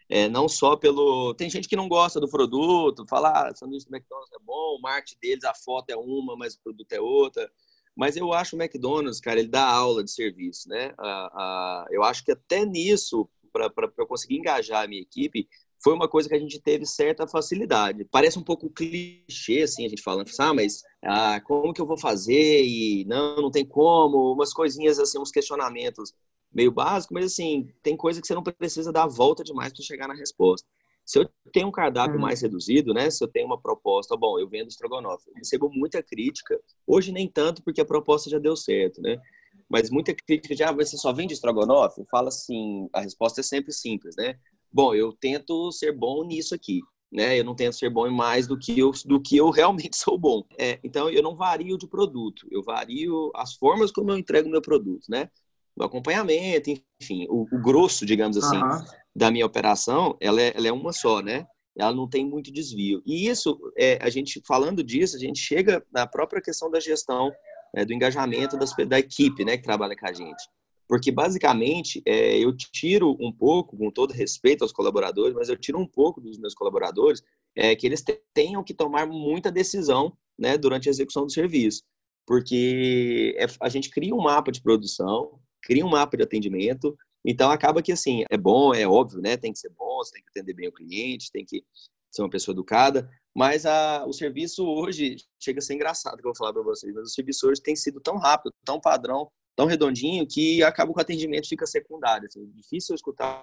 É, 0.08 0.28
não 0.28 0.48
só 0.48 0.76
pelo. 0.76 1.34
Tem 1.34 1.50
gente 1.50 1.68
que 1.68 1.76
não 1.76 1.88
gosta 1.88 2.20
do 2.20 2.28
produto, 2.28 3.06
fala, 3.08 3.48
ah, 3.48 3.54
sanduíche 3.54 3.86
do 3.86 3.94
McDonald's 3.94 4.32
é 4.32 4.38
bom, 4.44 4.76
o 4.76 4.80
marketing 4.80 5.18
deles, 5.20 5.44
a 5.44 5.54
foto 5.54 5.90
é 5.90 5.96
uma, 5.96 6.36
mas 6.36 6.54
o 6.54 6.60
produto 6.62 6.92
é 6.92 7.00
outra. 7.00 7.50
Mas 7.96 8.16
eu 8.16 8.32
acho 8.32 8.54
o 8.56 8.62
McDonald's, 8.62 9.20
cara, 9.20 9.40
ele 9.40 9.48
dá 9.48 9.66
aula 9.66 10.04
de 10.04 10.10
serviço, 10.10 10.68
né? 10.68 10.94
Ah, 10.98 11.30
ah, 11.34 11.86
eu 11.90 12.04
acho 12.04 12.24
que 12.24 12.32
até 12.32 12.64
nisso, 12.64 13.28
para 13.52 13.72
eu 13.98 14.06
conseguir 14.06 14.36
engajar 14.36 14.84
a 14.84 14.86
minha 14.86 15.02
equipe, 15.02 15.48
foi 15.82 15.94
uma 15.94 16.08
coisa 16.08 16.28
que 16.28 16.34
a 16.34 16.38
gente 16.38 16.60
teve 16.60 16.84
certa 16.86 17.26
facilidade. 17.26 18.04
Parece 18.04 18.38
um 18.38 18.42
pouco 18.42 18.70
clichê, 18.70 19.62
assim, 19.62 19.86
a 19.86 19.88
gente 19.88 20.02
falando, 20.02 20.30
ah, 20.38 20.54
mas 20.54 20.82
ah, 21.02 21.40
como 21.40 21.72
que 21.72 21.80
eu 21.80 21.86
vou 21.86 21.98
fazer? 21.98 22.64
E 22.64 23.04
não, 23.06 23.36
não 23.36 23.50
tem 23.50 23.64
como, 23.64 24.32
umas 24.32 24.52
coisinhas, 24.52 24.98
assim, 24.98 25.18
uns 25.18 25.30
questionamentos 25.30 26.12
meio 26.56 26.72
básico, 26.72 27.12
mas 27.12 27.26
assim, 27.26 27.68
tem 27.82 27.94
coisa 27.94 28.18
que 28.18 28.26
você 28.26 28.34
não 28.34 28.42
precisa 28.42 28.90
dar 28.90 29.04
a 29.04 29.08
volta 29.08 29.44
demais 29.44 29.74
para 29.74 29.84
chegar 29.84 30.08
na 30.08 30.14
resposta. 30.14 30.66
Se 31.04 31.18
eu 31.18 31.28
tenho 31.52 31.68
um 31.68 31.72
cardápio 31.72 32.16
hum. 32.16 32.22
mais 32.22 32.40
reduzido, 32.40 32.94
né? 32.94 33.10
Se 33.10 33.22
eu 33.22 33.28
tenho 33.28 33.46
uma 33.46 33.60
proposta, 33.60 34.16
bom, 34.16 34.38
eu 34.40 34.48
vendo 34.48 34.68
estrogonofe, 34.68 35.28
eu 35.28 35.34
recebo 35.34 35.70
muita 35.70 36.02
crítica. 36.02 36.58
Hoje 36.86 37.12
nem 37.12 37.28
tanto, 37.28 37.62
porque 37.62 37.80
a 37.80 37.84
proposta 37.84 38.30
já 38.30 38.38
deu 38.38 38.56
certo, 38.56 39.02
né? 39.02 39.20
Mas 39.68 39.90
muita 39.90 40.14
crítica 40.14 40.54
de, 40.54 40.64
ah, 40.64 40.72
você 40.72 40.96
só 40.96 41.12
vende 41.12 41.34
estrogonofe? 41.34 42.02
Fala 42.10 42.28
assim, 42.28 42.88
a 42.92 43.02
resposta 43.02 43.40
é 43.40 43.44
sempre 43.44 43.72
simples, 43.72 44.16
né? 44.16 44.36
Bom, 44.72 44.94
eu 44.94 45.12
tento 45.12 45.70
ser 45.72 45.92
bom 45.92 46.24
nisso 46.24 46.54
aqui, 46.54 46.80
né? 47.12 47.38
Eu 47.38 47.44
não 47.44 47.54
tento 47.54 47.74
ser 47.74 47.90
bom 47.90 48.06
em 48.06 48.16
mais 48.16 48.46
do 48.46 48.58
que 48.58 48.78
eu, 48.78 48.90
do 49.04 49.20
que 49.20 49.36
eu 49.36 49.50
realmente 49.52 49.96
sou 49.96 50.18
bom. 50.18 50.42
É, 50.58 50.80
então, 50.82 51.10
eu 51.10 51.22
não 51.22 51.36
vario 51.36 51.76
de 51.76 51.86
produto, 51.86 52.48
eu 52.50 52.62
vario 52.62 53.30
as 53.34 53.54
formas 53.54 53.92
como 53.92 54.10
eu 54.10 54.16
entrego 54.16 54.48
meu 54.48 54.62
produto, 54.62 55.04
né? 55.08 55.30
Do 55.76 55.84
acompanhamento, 55.84 56.70
enfim, 57.00 57.26
o, 57.28 57.46
o 57.52 57.62
grosso, 57.62 58.06
digamos 58.06 58.36
assim, 58.36 58.56
uhum. 58.56 58.84
da 59.14 59.30
minha 59.30 59.44
operação, 59.44 60.16
ela 60.20 60.40
é, 60.40 60.52
ela 60.56 60.68
é 60.68 60.72
uma 60.72 60.92
só, 60.92 61.20
né? 61.20 61.46
Ela 61.78 61.94
não 61.94 62.08
tem 62.08 62.24
muito 62.24 62.50
desvio. 62.50 63.02
E 63.04 63.28
isso, 63.28 63.58
é, 63.76 63.98
a 64.00 64.08
gente 64.08 64.40
falando 64.46 64.82
disso, 64.82 65.16
a 65.16 65.18
gente 65.18 65.38
chega 65.38 65.84
na 65.92 66.06
própria 66.06 66.40
questão 66.40 66.70
da 66.70 66.80
gestão, 66.80 67.30
é, 67.74 67.84
do 67.84 67.92
engajamento 67.92 68.56
das, 68.56 68.74
da 68.88 68.98
equipe, 68.98 69.44
né, 69.44 69.58
que 69.58 69.62
trabalha 69.62 69.94
com 69.94 70.06
a 70.06 70.12
gente. 70.12 70.42
Porque, 70.88 71.10
basicamente, 71.10 72.00
é, 72.06 72.38
eu 72.38 72.56
tiro 72.56 73.16
um 73.20 73.30
pouco, 73.30 73.76
com 73.76 73.90
todo 73.90 74.12
respeito 74.12 74.62
aos 74.62 74.72
colaboradores, 74.72 75.34
mas 75.34 75.48
eu 75.48 75.56
tiro 75.56 75.78
um 75.78 75.86
pouco 75.86 76.20
dos 76.20 76.38
meus 76.38 76.54
colaboradores, 76.54 77.22
é, 77.54 77.74
que 77.74 77.86
eles 77.86 78.02
tenham 78.32 78.64
que 78.64 78.72
tomar 78.72 79.06
muita 79.06 79.50
decisão 79.50 80.16
né, 80.38 80.56
durante 80.56 80.88
a 80.88 80.90
execução 80.90 81.26
do 81.26 81.32
serviço. 81.32 81.82
Porque 82.26 83.34
é, 83.38 83.46
a 83.60 83.68
gente 83.68 83.90
cria 83.90 84.14
um 84.14 84.22
mapa 84.22 84.50
de 84.50 84.62
produção, 84.62 85.38
cria 85.66 85.84
um 85.84 85.90
mapa 85.90 86.16
de 86.16 86.22
atendimento. 86.22 86.96
Então 87.24 87.50
acaba 87.50 87.82
que 87.82 87.90
assim, 87.90 88.22
é 88.30 88.36
bom, 88.36 88.72
é 88.72 88.86
óbvio, 88.86 89.20
né? 89.20 89.36
Tem 89.36 89.52
que 89.52 89.58
ser 89.58 89.70
bom, 89.70 89.96
você 89.96 90.12
tem 90.12 90.22
que 90.22 90.28
atender 90.30 90.54
bem 90.54 90.68
o 90.68 90.72
cliente, 90.72 91.32
tem 91.32 91.44
que 91.44 91.64
ser 92.08 92.22
uma 92.22 92.30
pessoa 92.30 92.54
educada, 92.54 93.10
mas 93.34 93.66
a, 93.66 94.06
o 94.06 94.12
serviço 94.12 94.64
hoje 94.64 95.16
chega 95.42 95.58
a 95.58 95.62
ser 95.62 95.74
engraçado 95.74 96.18
que 96.18 96.20
eu 96.20 96.30
vou 96.30 96.36
falar 96.36 96.52
para 96.52 96.62
vocês, 96.62 96.94
mas 96.94 97.08
o 97.08 97.12
serviço 97.12 97.48
hoje 97.48 97.60
tem 97.60 97.74
sido 97.74 98.00
tão 98.00 98.16
rápido, 98.16 98.54
tão 98.64 98.80
padrão, 98.80 99.28
tão 99.56 99.66
redondinho 99.66 100.24
que 100.26 100.62
acaba 100.62 100.92
que 100.92 100.98
o 100.98 101.02
atendimento 101.02 101.48
fica 101.48 101.66
secundário. 101.66 102.26
Assim, 102.26 102.44
é 102.44 102.46
difícil 102.46 102.92
eu 102.92 102.96
escutar 102.96 103.42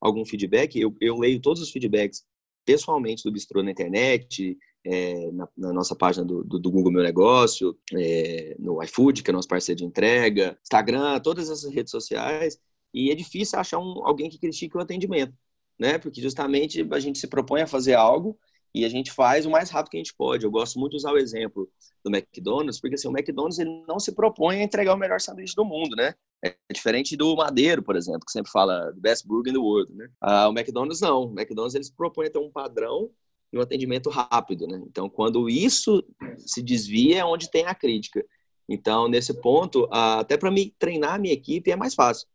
algum 0.00 0.24
feedback. 0.24 0.78
Eu, 0.78 0.94
eu 1.00 1.16
leio 1.16 1.40
todos 1.40 1.62
os 1.62 1.70
feedbacks 1.70 2.24
pessoalmente 2.66 3.22
do 3.22 3.32
Bistrô 3.32 3.62
na 3.62 3.70
internet, 3.70 4.58
é, 4.84 5.30
na, 5.32 5.48
na, 5.56 5.72
nossa 5.72 5.94
página 5.94 6.24
do, 6.24 6.42
do, 6.42 6.58
do, 6.58 6.70
Google 6.70 6.92
Meu 6.92 7.02
Negócio, 7.02 7.76
é, 7.94 8.56
no 8.58 8.82
iFood, 8.82 9.22
que 9.22 9.30
é 9.30 9.32
nosso 9.32 9.48
parceiro 9.48 9.78
de 9.78 9.84
entrega, 9.84 10.58
Instagram, 10.62 11.20
todas 11.20 11.50
essas 11.50 11.72
redes 11.72 11.90
sociais, 11.90 12.58
e 12.92 13.10
é 13.10 13.14
difícil 13.14 13.58
achar 13.58 13.78
um, 13.78 14.06
alguém 14.06 14.30
que 14.30 14.38
critique 14.38 14.76
o 14.76 14.80
atendimento, 14.80 15.34
né? 15.78 15.98
Porque 15.98 16.20
justamente 16.20 16.86
a 16.90 16.98
gente 16.98 17.18
se 17.18 17.28
propõe 17.28 17.62
a 17.62 17.66
fazer 17.66 17.94
algo 17.94 18.38
e 18.74 18.84
a 18.84 18.88
gente 18.88 19.10
faz 19.12 19.46
o 19.46 19.50
mais 19.50 19.68
rápido 19.70 19.90
que 19.90 19.96
a 19.96 20.00
gente 20.00 20.14
pode. 20.14 20.44
Eu 20.44 20.50
gosto 20.50 20.78
muito 20.78 20.92
de 20.92 20.98
usar 20.98 21.12
o 21.12 21.18
exemplo 21.18 21.68
do 22.04 22.10
McDonald's, 22.10 22.80
porque 22.80 22.94
assim, 22.94 23.08
o 23.08 23.16
McDonald's 23.16 23.58
ele 23.58 23.84
não 23.86 23.98
se 23.98 24.12
propõe 24.12 24.60
a 24.60 24.62
entregar 24.62 24.94
o 24.94 24.98
melhor 24.98 25.20
sanduíche 25.20 25.54
do 25.54 25.64
mundo, 25.64 25.94
né? 25.96 26.14
É 26.42 26.54
diferente 26.72 27.16
do 27.16 27.36
Madeiro, 27.36 27.82
por 27.82 27.96
exemplo, 27.96 28.24
que 28.24 28.32
sempre 28.32 28.50
fala 28.50 28.92
best 28.96 29.26
burger 29.26 29.50
in 29.50 29.54
the 29.54 29.60
world, 29.60 29.92
né? 29.92 30.08
Ah, 30.20 30.48
o 30.48 30.52
McDonald's 30.52 31.00
não. 31.00 31.24
O 31.24 31.38
McDonald's 31.38 31.74
ele 31.74 31.84
se 31.84 31.92
propõe 31.92 32.26
a 32.26 32.30
ter 32.30 32.38
um 32.38 32.50
padrão 32.50 33.10
e 33.52 33.58
um 33.58 33.60
atendimento 33.60 34.08
rápido, 34.10 34.66
né? 34.66 34.82
Então, 34.86 35.08
quando 35.08 35.48
isso 35.48 36.04
se 36.38 36.62
desvia, 36.62 37.18
é 37.18 37.24
onde 37.24 37.50
tem 37.50 37.66
a 37.66 37.74
crítica. 37.74 38.24
Então, 38.68 39.08
nesse 39.08 39.34
ponto, 39.34 39.88
até 39.90 40.36
para 40.36 40.50
me 40.50 40.70
treinar 40.78 41.14
a 41.14 41.18
minha 41.18 41.34
equipe 41.34 41.70
é 41.70 41.76
mais 41.76 41.94
fácil, 41.94 42.28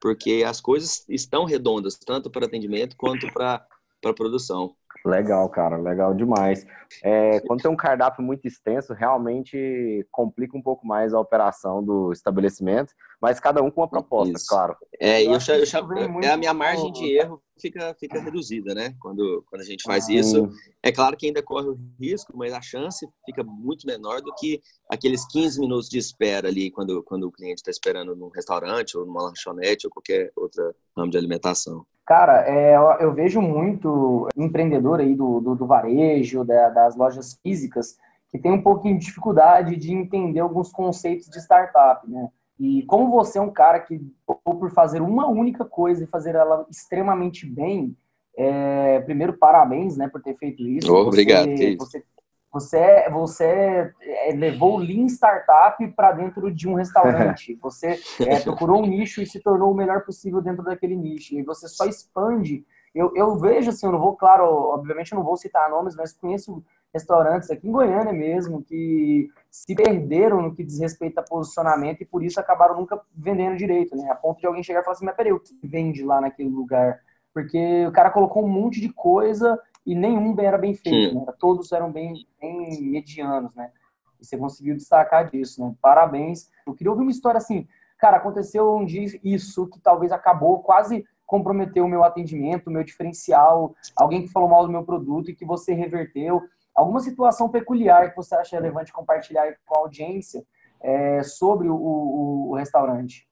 porque 0.00 0.44
as 0.46 0.60
coisas 0.60 1.04
estão 1.08 1.44
redondas, 1.44 1.98
tanto 1.98 2.30
para 2.30 2.46
atendimento 2.46 2.96
quanto 2.96 3.26
para 3.32 3.66
para 4.00 4.14
produção. 4.14 4.74
Legal, 5.04 5.48
cara, 5.48 5.76
legal 5.76 6.12
demais. 6.12 6.66
É, 7.02 7.40
quando 7.40 7.62
tem 7.62 7.70
um 7.70 7.76
cardápio 7.76 8.22
muito 8.22 8.46
extenso, 8.46 8.92
realmente 8.92 10.06
complica 10.10 10.56
um 10.56 10.62
pouco 10.62 10.86
mais 10.86 11.14
a 11.14 11.20
operação 11.20 11.82
do 11.82 12.12
estabelecimento, 12.12 12.92
mas 13.20 13.40
cada 13.40 13.62
um 13.62 13.70
com 13.70 13.80
uma 13.80 13.88
proposta, 13.88 14.36
Isso. 14.36 14.46
claro. 14.46 14.76
É, 15.00 15.22
Eu 15.22 15.32
eu, 15.32 15.32
eu 15.32 15.62
isso 15.62 15.86
vem 15.86 16.24
é 16.24 16.30
a 16.30 16.36
minha 16.36 16.52
margem 16.52 16.92
de 16.92 17.16
erro 17.16 17.40
fica, 17.60 17.94
fica 17.98 18.20
reduzida, 18.20 18.74
né? 18.74 18.94
Quando, 19.00 19.44
quando 19.48 19.62
a 19.62 19.64
gente 19.64 19.82
faz 19.84 20.08
isso. 20.08 20.44
Hum, 20.44 20.50
É 20.82 20.90
claro 20.90 21.16
que 21.16 21.26
ainda 21.26 21.42
corre 21.42 21.68
o 21.68 21.78
risco, 21.98 22.36
mas 22.36 22.52
a 22.52 22.60
chance 22.60 23.06
fica 23.24 23.44
muito 23.44 23.86
menor 23.86 24.20
do 24.20 24.34
que 24.34 24.60
aqueles 24.88 25.26
15 25.28 25.60
minutos 25.60 25.88
de 25.88 25.98
espera 25.98 26.48
ali 26.48 26.70
quando, 26.70 27.02
quando 27.04 27.24
o 27.24 27.32
cliente 27.32 27.60
está 27.60 27.70
esperando 27.70 28.16
num 28.16 28.28
restaurante 28.28 28.96
ou 28.96 29.06
numa 29.06 29.22
lanchonete 29.22 29.86
ou 29.86 29.92
qualquer 29.92 30.32
outra 30.34 30.74
ramo 30.96 31.10
de 31.10 31.18
alimentação. 31.18 31.86
Cara, 32.10 32.40
é, 32.40 32.74
eu, 32.98 33.14
vejo 33.14 33.40
muito 33.40 34.26
empreendedor 34.36 34.98
aí 34.98 35.14
do, 35.14 35.38
do, 35.40 35.54
do 35.54 35.64
varejo, 35.64 36.44
da- 36.44 36.68
das 36.68 36.96
lojas 36.96 37.38
físicas, 37.40 37.96
que 38.28 38.36
tem 38.36 38.50
um 38.50 38.60
pouquinho 38.60 38.98
de 38.98 39.06
dificuldade 39.06 39.76
de 39.76 39.94
entender 39.94 40.40
alguns 40.40 40.72
conceitos 40.72 41.28
de 41.30 41.38
startup, 41.38 42.10
né? 42.10 42.28
E 42.58 42.82
como 42.86 43.12
você 43.12 43.38
é 43.38 43.40
um 43.40 43.52
cara 43.52 43.78
que 43.78 44.00
optou 44.26 44.56
por 44.56 44.72
fazer 44.72 45.00
uma 45.00 45.28
única 45.28 45.64
coisa 45.64 46.02
e 46.02 46.08
fazer 46.08 46.34
ela 46.34 46.66
extremamente 46.68 47.46
bem, 47.46 47.96
é, 48.36 48.98
primeiro, 49.02 49.34
parabéns, 49.38 49.96
né, 49.96 50.08
por 50.08 50.20
ter 50.20 50.36
feito 50.36 50.66
isso. 50.66 50.92
Oh, 50.92 51.06
obrigado, 51.06 51.46
Você, 51.46 51.76
você, 51.76 52.04
você, 52.52 53.08
você 53.10 53.92
é, 54.00 54.32
levou 54.32 54.74
o 54.74 54.78
Lean 54.78 55.06
Startup 55.06 55.86
para 55.92 56.12
dentro 56.12 56.52
de 56.52 56.68
um 56.68 56.74
restaurante. 56.74 57.56
Você 57.62 58.00
é, 58.20 58.40
procurou 58.40 58.82
um 58.82 58.86
nicho 58.86 59.22
e 59.22 59.26
se 59.26 59.40
tornou 59.40 59.70
o 59.70 59.74
melhor 59.74 60.04
possível 60.04 60.40
dentro 60.42 60.64
daquele 60.64 60.96
nicho. 60.96 61.34
E 61.34 61.42
você 61.42 61.68
só 61.68 61.84
expande. 61.84 62.64
Eu, 62.92 63.12
eu 63.14 63.38
vejo 63.38 63.70
assim, 63.70 63.86
eu 63.86 63.92
não 63.92 64.00
vou, 64.00 64.16
claro, 64.16 64.44
obviamente 64.44 65.12
eu 65.12 65.16
não 65.16 65.24
vou 65.24 65.36
citar 65.36 65.70
nomes, 65.70 65.94
mas 65.94 66.12
conheço 66.12 66.64
restaurantes 66.92 67.50
aqui 67.52 67.68
em 67.68 67.72
Goiânia 67.72 68.12
mesmo 68.12 68.64
que 68.64 69.28
se 69.48 69.76
perderam 69.76 70.42
no 70.42 70.52
que 70.52 70.64
diz 70.64 70.80
respeito 70.80 71.18
a 71.18 71.22
posicionamento 71.22 72.00
e 72.00 72.04
por 72.04 72.20
isso 72.20 72.40
acabaram 72.40 72.76
nunca 72.76 73.00
vendendo 73.14 73.56
direito, 73.56 73.96
né? 73.96 74.10
A 74.10 74.16
ponto 74.16 74.40
de 74.40 74.46
alguém 74.46 74.64
chegar 74.64 74.80
e 74.80 74.82
falar 74.82 74.96
assim, 74.96 75.04
mas 75.04 75.14
peraí, 75.14 75.32
o 75.32 75.38
que 75.38 75.54
vende 75.62 76.02
lá 76.02 76.20
naquele 76.20 76.48
lugar? 76.48 76.98
Porque 77.32 77.86
o 77.86 77.92
cara 77.92 78.10
colocou 78.10 78.44
um 78.44 78.48
monte 78.48 78.80
de 78.80 78.92
coisa 78.92 79.56
e 79.90 79.94
nenhum 79.96 80.38
era 80.38 80.56
bem 80.56 80.72
feito, 80.72 81.16
né? 81.16 81.26
Todos 81.36 81.72
eram 81.72 81.90
bem, 81.90 82.24
bem 82.40 82.80
medianos, 82.80 83.52
né? 83.56 83.72
E 84.20 84.24
você 84.24 84.38
conseguiu 84.38 84.76
destacar 84.76 85.28
disso, 85.28 85.60
né? 85.60 85.74
Parabéns. 85.82 86.48
Eu 86.64 86.74
queria 86.74 86.92
ouvir 86.92 87.02
uma 87.02 87.10
história 87.10 87.38
assim, 87.38 87.66
cara, 87.98 88.18
aconteceu 88.18 88.72
um 88.76 88.84
dia 88.84 89.04
isso 89.24 89.66
que 89.66 89.80
talvez 89.80 90.12
acabou, 90.12 90.60
quase 90.60 91.04
comprometeu 91.26 91.84
o 91.84 91.88
meu 91.88 92.04
atendimento, 92.04 92.68
o 92.68 92.70
meu 92.70 92.84
diferencial, 92.84 93.74
alguém 93.96 94.22
que 94.22 94.28
falou 94.28 94.48
mal 94.48 94.64
do 94.64 94.70
meu 94.70 94.84
produto 94.84 95.28
e 95.28 95.34
que 95.34 95.44
você 95.44 95.74
reverteu. 95.74 96.40
Alguma 96.72 97.00
situação 97.00 97.48
peculiar 97.48 98.10
que 98.10 98.16
você 98.16 98.36
acha 98.36 98.54
relevante 98.54 98.92
compartilhar 98.92 99.52
com 99.66 99.74
a 99.74 99.80
audiência 99.80 100.44
é, 100.80 101.24
sobre 101.24 101.68
o, 101.68 101.74
o, 101.74 102.50
o 102.50 102.54
restaurante? 102.54 103.28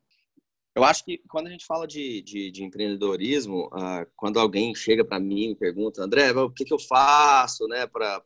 Eu 0.79 0.85
acho 0.85 1.05
que 1.05 1.19
quando 1.29 1.49
a 1.49 1.51
gente 1.51 1.67
fala 1.67 1.89
de, 1.89 2.23
de, 2.23 2.53
de 2.53 2.63
empreendedorismo, 2.63 3.69
ah, 3.73 4.07
quando 4.15 4.39
alguém 4.39 4.73
chega 4.77 5.05
para 5.05 5.19
mim 5.19 5.51
e 5.51 5.57
pergunta, 5.57 6.01
André, 6.01 6.31
o 6.31 6.49
que, 6.49 6.65
que 6.65 6.73
eu 6.73 6.79
faço 6.79 7.67
né, 7.67 7.85
para 7.85 8.23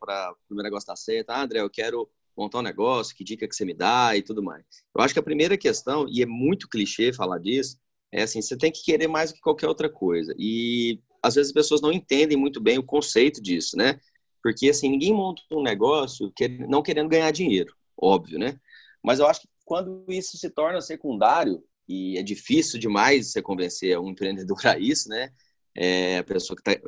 o 0.51 0.55
meu 0.55 0.63
negócio 0.63 0.87
dar 0.87 0.97
certo? 0.97 1.31
Ah, 1.31 1.41
André, 1.41 1.61
eu 1.61 1.71
quero 1.71 2.07
montar 2.37 2.59
um 2.59 2.63
negócio, 2.63 3.17
que 3.17 3.25
dica 3.25 3.49
que 3.49 3.57
você 3.57 3.65
me 3.65 3.73
dá 3.73 4.15
e 4.15 4.21
tudo 4.21 4.43
mais. 4.43 4.67
Eu 4.95 5.01
acho 5.01 5.15
que 5.15 5.21
a 5.21 5.23
primeira 5.23 5.57
questão, 5.57 6.07
e 6.07 6.21
é 6.21 6.27
muito 6.27 6.69
clichê 6.69 7.11
falar 7.11 7.39
disso, 7.39 7.79
é 8.13 8.25
assim, 8.25 8.43
você 8.43 8.55
tem 8.55 8.71
que 8.71 8.85
querer 8.85 9.09
mais 9.09 9.31
do 9.31 9.37
que 9.37 9.41
qualquer 9.41 9.67
outra 9.69 9.89
coisa. 9.89 10.35
E 10.39 11.01
às 11.23 11.37
vezes 11.37 11.49
as 11.49 11.55
pessoas 11.55 11.81
não 11.81 11.91
entendem 11.91 12.37
muito 12.37 12.61
bem 12.61 12.77
o 12.77 12.85
conceito 12.85 13.41
disso, 13.41 13.79
né? 13.79 13.99
Porque 14.43 14.69
assim, 14.69 14.91
ninguém 14.91 15.15
monta 15.15 15.41
um 15.51 15.63
negócio 15.63 16.31
não 16.69 16.83
querendo 16.83 17.09
ganhar 17.09 17.31
dinheiro, 17.31 17.75
óbvio, 17.97 18.39
né? 18.39 18.61
Mas 19.03 19.21
eu 19.21 19.27
acho 19.27 19.41
que 19.41 19.49
quando 19.65 20.05
isso 20.09 20.37
se 20.37 20.51
torna 20.51 20.83
secundário, 20.83 21.65
e 21.93 22.19
é 22.19 22.23
difícil 22.23 22.79
demais 22.79 23.33
você 23.33 23.43
convencer 23.43 23.99
um 23.99 24.09
empreendedor 24.09 24.59
a 24.67 24.79
isso, 24.79 25.09
né? 25.09 25.31
É 25.75 26.19
a 26.19 26.25
pessoa 26.25 26.57
que 26.57 26.71
está 26.71 26.83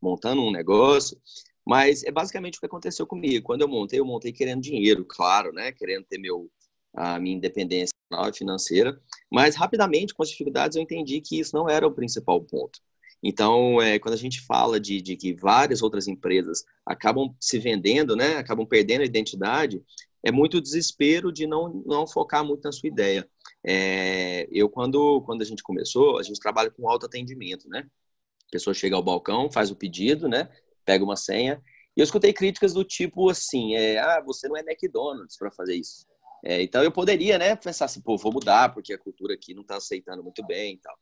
montando 0.00 0.42
um 0.42 0.50
negócio, 0.50 1.20
mas 1.66 2.04
é 2.04 2.10
basicamente 2.10 2.56
o 2.56 2.60
que 2.60 2.66
aconteceu 2.66 3.06
comigo. 3.06 3.44
Quando 3.44 3.62
eu 3.62 3.68
montei, 3.68 4.00
eu 4.00 4.04
montei 4.04 4.32
querendo 4.32 4.62
dinheiro, 4.62 5.04
claro, 5.04 5.52
né? 5.52 5.72
Querendo 5.72 6.04
ter 6.04 6.18
meu 6.18 6.50
a 6.94 7.20
minha 7.20 7.36
independência 7.36 7.92
financeira, 8.34 8.98
mas 9.30 9.54
rapidamente 9.54 10.14
com 10.14 10.22
as 10.22 10.30
dificuldades 10.30 10.76
eu 10.76 10.82
entendi 10.82 11.20
que 11.20 11.38
isso 11.38 11.54
não 11.54 11.68
era 11.68 11.86
o 11.86 11.92
principal 11.92 12.40
ponto. 12.40 12.80
Então, 13.22 13.80
é, 13.80 13.98
quando 13.98 14.14
a 14.14 14.18
gente 14.18 14.40
fala 14.40 14.80
de, 14.80 15.02
de 15.02 15.16
que 15.16 15.34
várias 15.34 15.82
outras 15.82 16.08
empresas 16.08 16.64
acabam 16.86 17.34
se 17.38 17.58
vendendo, 17.58 18.16
né? 18.16 18.36
Acabam 18.36 18.66
perdendo 18.66 19.02
a 19.02 19.06
identidade, 19.06 19.82
é 20.22 20.32
muito 20.32 20.60
desespero 20.60 21.32
de 21.32 21.46
não, 21.46 21.82
não 21.86 22.06
focar 22.06 22.44
muito 22.44 22.64
na 22.64 22.72
sua 22.72 22.88
ideia. 22.88 23.28
É, 23.64 24.48
eu, 24.50 24.68
quando, 24.68 25.22
quando 25.22 25.42
a 25.42 25.44
gente 25.44 25.62
começou, 25.62 26.18
a 26.18 26.22
gente 26.22 26.40
trabalha 26.40 26.70
com 26.70 26.88
autoatendimento, 26.88 27.68
né? 27.68 27.88
A 28.46 28.50
pessoa 28.50 28.72
chega 28.72 28.96
ao 28.96 29.02
balcão, 29.02 29.50
faz 29.50 29.70
o 29.70 29.76
pedido, 29.76 30.28
né? 30.28 30.48
Pega 30.84 31.04
uma 31.04 31.16
senha. 31.16 31.62
E 31.96 32.00
eu 32.00 32.04
escutei 32.04 32.32
críticas 32.32 32.72
do 32.72 32.84
tipo 32.84 33.28
assim, 33.28 33.74
é, 33.74 33.98
ah, 33.98 34.22
você 34.24 34.48
não 34.48 34.56
é 34.56 34.60
McDonald's 34.60 35.36
para 35.36 35.50
fazer 35.50 35.74
isso. 35.74 36.06
É, 36.44 36.62
então 36.62 36.82
eu 36.82 36.92
poderia, 36.92 37.36
né, 37.36 37.56
pensar 37.56 37.86
assim, 37.86 38.00
pô, 38.00 38.16
vou 38.16 38.32
mudar 38.32 38.72
porque 38.72 38.92
a 38.92 38.98
cultura 38.98 39.34
aqui 39.34 39.54
não 39.54 39.62
está 39.62 39.76
aceitando 39.76 40.22
muito 40.22 40.46
bem 40.46 40.74
e 40.74 40.78
tal. 40.78 40.96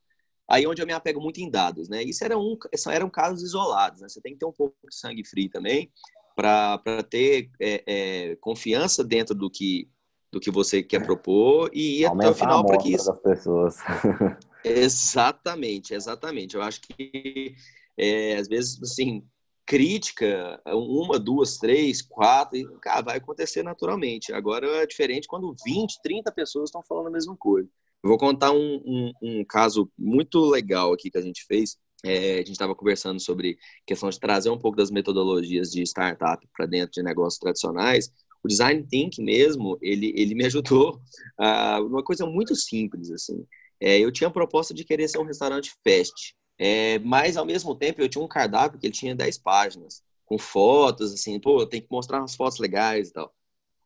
Aí 0.49 0.67
onde 0.67 0.81
eu 0.81 0.87
me 0.87 0.93
apego 0.93 1.21
muito 1.21 1.41
em 1.41 1.51
dados, 1.51 1.89
né? 1.89 2.03
Isso 2.03 2.25
era 2.25 2.39
um, 2.39 2.57
eram 2.89 3.11
casos 3.11 3.43
isolados, 3.43 4.01
né? 4.01 4.09
Você 4.09 4.21
tem 4.21 4.33
que 4.33 4.39
ter 4.39 4.47
um 4.47 4.53
pouco 4.53 4.77
de 4.89 4.97
sangue 4.97 5.25
frio 5.25 5.51
também 5.51 5.93
para 6.37 6.79
ter 7.11 7.51
é, 7.61 7.83
é, 7.87 8.37
confiança 8.37 9.03
dentro 9.03 9.35
do 9.35 9.51
que 9.51 9.89
do 10.33 10.41
que 10.41 10.51
você 10.51 10.83
quer 10.83 11.05
propor 11.05 11.71
e 11.73 12.01
ir 12.01 12.07
Aumentar 12.07 12.31
até 12.31 12.31
o 12.31 12.39
final 12.39 12.67
para 12.67 12.79
que 12.79 12.93
isso. 12.93 13.07
Das 13.07 13.21
pessoas. 13.21 13.77
exatamente, 14.65 15.95
exatamente. 15.95 16.57
Eu 16.57 16.63
acho 16.63 16.81
que 16.81 17.55
é, 17.97 18.37
às 18.37 18.49
vezes 18.49 18.83
assim 18.83 19.25
crítica, 19.67 20.61
uma, 20.65 21.19
duas, 21.19 21.59
três, 21.59 22.01
quatro, 22.01 22.57
e, 22.57 22.65
cara, 22.81 23.03
vai 23.03 23.17
acontecer 23.17 23.65
naturalmente. 23.65 24.33
Agora 24.33 24.65
é 24.83 24.87
diferente 24.87 25.27
quando 25.27 25.55
20, 25.65 26.01
30 26.03 26.31
pessoas 26.31 26.69
estão 26.69 26.83
falando 26.85 27.09
a 27.09 27.11
mesma 27.11 27.37
coisa. 27.37 27.69
Eu 28.03 28.09
vou 28.09 28.17
contar 28.17 28.53
um, 28.53 28.77
um, 28.87 29.13
um 29.21 29.45
caso 29.45 29.91
muito 29.99 30.39
legal 30.39 30.93
aqui 30.93 31.11
que 31.11 31.19
a 31.19 31.23
gente 31.23 31.45
fez. 31.45 31.77
É, 32.05 32.35
a 32.35 32.39
gente 32.39 32.53
estava 32.53 32.75
conversando 32.75 33.19
sobre 33.19 33.59
questão 33.85 34.09
de 34.09 34.21
trazer 34.21 34.51
um 34.51 34.59
pouco 34.59 34.77
das 34.77 34.93
metodologias 34.93 35.73
de 35.73 35.83
startup 35.83 36.47
para 36.57 36.67
dentro 36.67 36.93
de 36.93 37.03
negócios 37.03 37.41
tradicionais. 37.41 38.13
O 38.43 38.49
design 38.49 38.87
thinking 38.89 39.25
mesmo, 39.25 39.79
ele, 39.81 40.13
ele 40.17 40.35
me 40.35 40.47
ajudou 40.47 41.01
a 41.39 41.81
uma 41.81 42.03
coisa 42.03 42.27
muito 42.27 42.55
simples 42.55 43.11
assim. 43.11 43.47
É, 43.81 43.99
eu 43.99 44.11
tinha 44.11 44.29
a 44.29 44.33
proposta 44.33 44.73
de 44.73 44.85
querer 44.85 45.09
ser 45.09 45.19
um 45.19 45.25
restaurante 45.25 45.75
fast, 45.85 46.35
é, 46.59 46.99
mas 47.01 47.37
ao 47.37 47.45
mesmo 47.45 47.75
tempo 47.75 48.01
eu 48.01 48.09
tinha 48.09 48.25
um 48.25 48.29
cardápio 48.29 48.79
que 48.79 48.87
ele 48.87 48.95
tinha 48.95 49.15
10 49.15 49.39
páginas, 49.39 50.03
com 50.25 50.39
fotos, 50.39 51.13
assim, 51.13 51.39
pô, 51.39 51.65
tenho 51.67 51.83
que 51.83 51.91
mostrar 51.91 52.21
umas 52.21 52.35
fotos 52.35 52.59
legais 52.59 53.09
e 53.09 53.13
tal. 53.13 53.33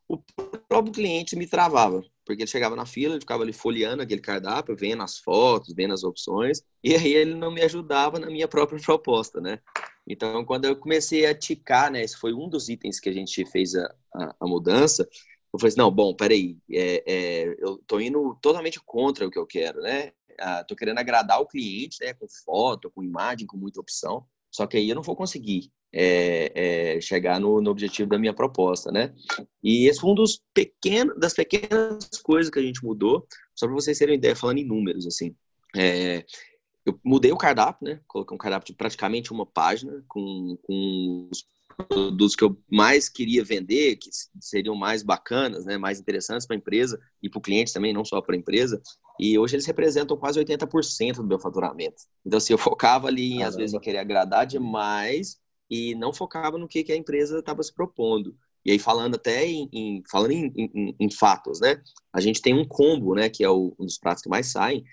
O 0.07 0.17
próprio 0.67 0.93
cliente 0.93 1.35
me 1.35 1.47
travava, 1.47 2.03
porque 2.25 2.41
ele 2.41 2.49
chegava 2.49 2.75
na 2.75 2.85
fila, 2.85 3.13
ele 3.13 3.21
ficava 3.21 3.43
ali 3.43 3.53
folheando 3.53 4.01
aquele 4.01 4.19
cardápio, 4.19 4.75
vendo 4.75 5.03
as 5.03 5.17
fotos, 5.17 5.73
vendo 5.73 5.93
as 5.93 6.03
opções, 6.03 6.61
e 6.83 6.95
aí 6.95 7.13
ele 7.13 7.33
não 7.33 7.51
me 7.51 7.61
ajudava 7.61 8.19
na 8.19 8.27
minha 8.27 8.47
própria 8.47 8.79
proposta, 8.83 9.39
né? 9.39 9.59
Então, 10.11 10.43
quando 10.45 10.65
eu 10.65 10.75
comecei 10.75 11.25
a 11.25 11.33
ticar, 11.33 11.91
né, 11.91 12.03
esse 12.03 12.17
foi 12.17 12.33
um 12.33 12.49
dos 12.49 12.69
itens 12.69 12.99
que 12.99 13.09
a 13.09 13.13
gente 13.13 13.45
fez 13.45 13.75
a, 13.75 13.93
a, 14.13 14.35
a 14.41 14.47
mudança, 14.47 15.07
eu 15.53 15.59
falei 15.59 15.69
assim, 15.69 15.77
não, 15.77 15.91
bom, 15.91 16.13
peraí, 16.13 16.57
é, 16.71 17.03
é, 17.05 17.55
eu 17.59 17.77
tô 17.87 17.99
indo 17.99 18.37
totalmente 18.41 18.79
contra 18.85 19.27
o 19.27 19.31
que 19.31 19.39
eu 19.39 19.45
quero, 19.45 19.81
né? 19.81 20.11
Ah, 20.39 20.63
tô 20.63 20.75
querendo 20.75 20.97
agradar 20.97 21.39
o 21.39 21.47
cliente, 21.47 21.97
né, 22.01 22.13
com 22.13 22.25
foto, 22.45 22.89
com 22.91 23.03
imagem, 23.03 23.45
com 23.45 23.57
muita 23.57 23.79
opção, 23.79 24.25
só 24.49 24.65
que 24.65 24.77
aí 24.77 24.89
eu 24.89 24.95
não 24.95 25.03
vou 25.03 25.15
conseguir 25.15 25.71
é, 25.93 26.95
é, 26.95 27.01
chegar 27.01 27.39
no, 27.39 27.61
no, 27.61 27.69
objetivo 27.69 28.09
da 28.09 28.17
minha 28.17 28.33
proposta, 28.33 28.91
né? 28.91 29.13
E 29.63 29.87
esse 29.87 29.99
foi 29.99 30.11
um 30.11 30.15
dos 30.15 30.41
pequenos, 30.53 31.17
das 31.19 31.33
pequenas 31.33 32.07
coisas 32.23 32.49
que 32.49 32.59
a 32.59 32.61
gente 32.61 32.83
mudou, 32.83 33.27
só 33.53 33.65
para 33.65 33.75
vocês 33.75 33.97
terem 33.97 34.13
uma 34.15 34.17
ideia, 34.17 34.35
falando 34.35 34.59
em 34.59 34.65
números, 34.65 35.05
assim. 35.05 35.35
É, 35.75 36.25
eu 36.85 36.99
mudei 37.03 37.31
o 37.31 37.37
cardápio, 37.37 37.87
né? 37.87 37.99
Coloquei 38.07 38.35
um 38.35 38.37
cardápio 38.37 38.67
de 38.67 38.73
praticamente 38.73 39.31
uma 39.31 39.45
página, 39.45 40.03
com, 40.07 40.57
com 40.63 41.29
os 41.31 41.45
produtos 41.87 42.35
que 42.35 42.43
eu 42.43 42.57
mais 42.69 43.09
queria 43.09 43.43
vender, 43.43 43.95
que 43.97 44.09
seriam 44.39 44.75
mais 44.75 45.03
bacanas, 45.03 45.65
né? 45.65 45.77
Mais 45.77 45.99
interessantes 45.99 46.45
para 46.45 46.55
a 46.55 46.59
empresa 46.59 46.99
e 47.21 47.29
para 47.29 47.37
o 47.39 47.41
cliente 47.41 47.73
também, 47.73 47.93
não 47.93 48.05
só 48.05 48.21
para 48.21 48.35
a 48.35 48.37
empresa. 48.37 48.81
E 49.19 49.37
hoje 49.37 49.55
eles 49.55 49.65
representam 49.65 50.17
quase 50.17 50.39
80% 50.39 51.17
do 51.17 51.27
meu 51.27 51.39
faturamento. 51.39 52.03
Então, 52.25 52.37
assim, 52.37 52.53
eu 52.53 52.57
focava 52.57 53.07
ali, 53.07 53.31
Caramba. 53.31 53.47
às 53.47 53.55
vezes, 53.55 53.73
em 53.73 53.79
querer 53.79 53.99
agradar 53.99 54.45
demais 54.45 55.37
e 55.69 55.95
não 55.95 56.11
focava 56.11 56.57
no 56.57 56.67
que, 56.67 56.83
que 56.83 56.91
a 56.91 56.97
empresa 56.97 57.39
estava 57.39 57.61
se 57.61 57.73
propondo. 57.73 58.35
E 58.65 58.71
aí, 58.71 58.79
falando 58.79 59.15
até 59.15 59.45
em, 59.45 59.69
em 59.71 60.03
falando 60.09 60.31
em, 60.31 60.51
em, 60.55 60.95
em, 60.99 61.11
fatos, 61.11 61.59
né? 61.59 61.81
A 62.13 62.19
gente 62.19 62.41
tem 62.41 62.53
um 62.53 62.67
combo, 62.67 63.15
né? 63.15 63.29
Que 63.29 63.43
é 63.43 63.49
o, 63.49 63.75
um 63.79 63.85
dos 63.85 63.97
pratos 63.97 64.21
que 64.21 64.29
mais 64.29 64.47
saem, 64.47 64.83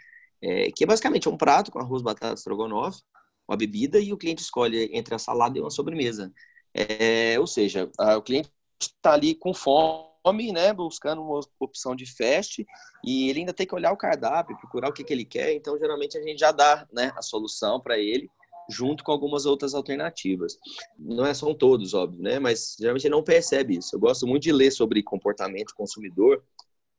é, 0.42 0.71
que 0.71 0.85
é 0.85 0.87
basicamente 0.87 1.28
um 1.28 1.37
prato 1.37 1.71
com 1.71 1.78
arroz, 1.78 2.02
batata, 2.02 2.35
estrogonofe, 2.35 3.02
uma 3.49 3.57
bebida 3.57 3.99
e 3.99 4.12
o 4.12 4.16
cliente 4.16 4.42
escolhe 4.42 4.90
entre 4.92 5.14
a 5.14 5.18
salada 5.18 5.59
e 5.59 5.61
uma 5.61 5.71
sobremesa. 5.71 6.33
É, 6.75 7.38
ou 7.40 7.47
seja, 7.47 7.90
o 8.16 8.23
cliente 8.23 8.50
está 8.80 9.14
ali 9.14 9.35
com 9.35 9.54
fome, 9.54 10.52
né, 10.52 10.73
buscando 10.73 11.23
uma 11.23 11.40
opção 11.59 11.97
de 11.97 12.04
fast 12.04 12.64
e 13.04 13.30
ele 13.30 13.40
ainda 13.40 13.52
tem 13.54 13.66
que 13.66 13.75
olhar 13.75 13.92
o 13.92 13.97
cardápio, 13.97 14.59
procurar 14.59 14.90
o 14.90 14.92
que, 14.92 15.02
que 15.02 15.12
ele 15.12 15.25
quer. 15.25 15.54
Então, 15.54 15.78
geralmente 15.78 16.18
a 16.18 16.23
gente 16.23 16.38
já 16.38 16.52
dá, 16.52 16.87
né, 16.92 17.12
a 17.16 17.23
solução 17.23 17.80
para 17.80 17.99
ele 17.99 18.28
junto 18.68 19.02
com 19.02 19.11
algumas 19.11 19.47
outras 19.47 19.75
alternativas. 19.75 20.59
Não 20.99 21.25
é, 21.25 21.33
são 21.33 21.54
todos, 21.54 21.95
óbvio, 21.95 22.23
né? 22.23 22.38
Mas 22.38 22.76
geralmente 22.78 23.09
não 23.09 23.23
percebe 23.23 23.78
isso. 23.78 23.97
Eu 23.97 24.00
gosto 24.00 24.26
muito 24.26 24.42
de 24.42 24.52
ler 24.52 24.71
sobre 24.71 25.02
comportamento 25.02 25.75
consumidor, 25.75 26.45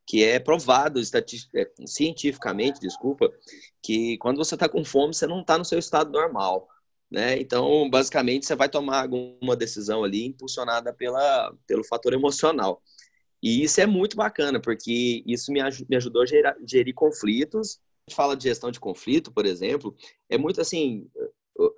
que 0.10 0.24
é 0.24 0.40
provado 0.40 1.00
é, 1.00 1.72
cientificamente, 1.86 2.80
desculpa, 2.80 3.32
que 3.80 4.18
quando 4.18 4.38
você 4.38 4.56
está 4.56 4.68
com 4.68 4.84
fome, 4.84 5.14
você 5.14 5.28
não 5.28 5.42
está 5.42 5.56
no 5.56 5.64
seu 5.64 5.78
estado 5.78 6.12
normal. 6.12 6.68
Né? 7.12 7.40
Então, 7.40 7.88
basicamente, 7.92 8.48
você 8.48 8.56
vai 8.56 8.68
tomar 8.68 9.04
alguma 9.04 9.56
decisão 9.56 10.04
ali 10.04 10.26
impulsionada 10.26 10.92
pela, 10.92 11.54
pelo 11.68 11.84
fator 11.84 12.12
emocional. 12.12 12.82
E 13.40 13.64
isso 13.64 13.80
é 13.82 13.86
muito 13.86 14.18
bacana, 14.18 14.60
porque 14.60 15.24
isso 15.28 15.52
me, 15.52 15.62
me 15.88 15.96
ajudou 15.96 16.24
a 16.24 16.26
gerar, 16.26 16.58
gerir 16.68 16.96
conflitos. 16.96 17.80
A 18.08 18.10
gente 18.10 18.16
fala 18.16 18.36
de 18.36 18.46
gestão 18.46 18.72
de 18.72 18.80
conflito, 18.80 19.32
por 19.32 19.46
exemplo, 19.46 19.96
é 20.28 20.40
muito 20.40 20.60
assim, 20.60 21.08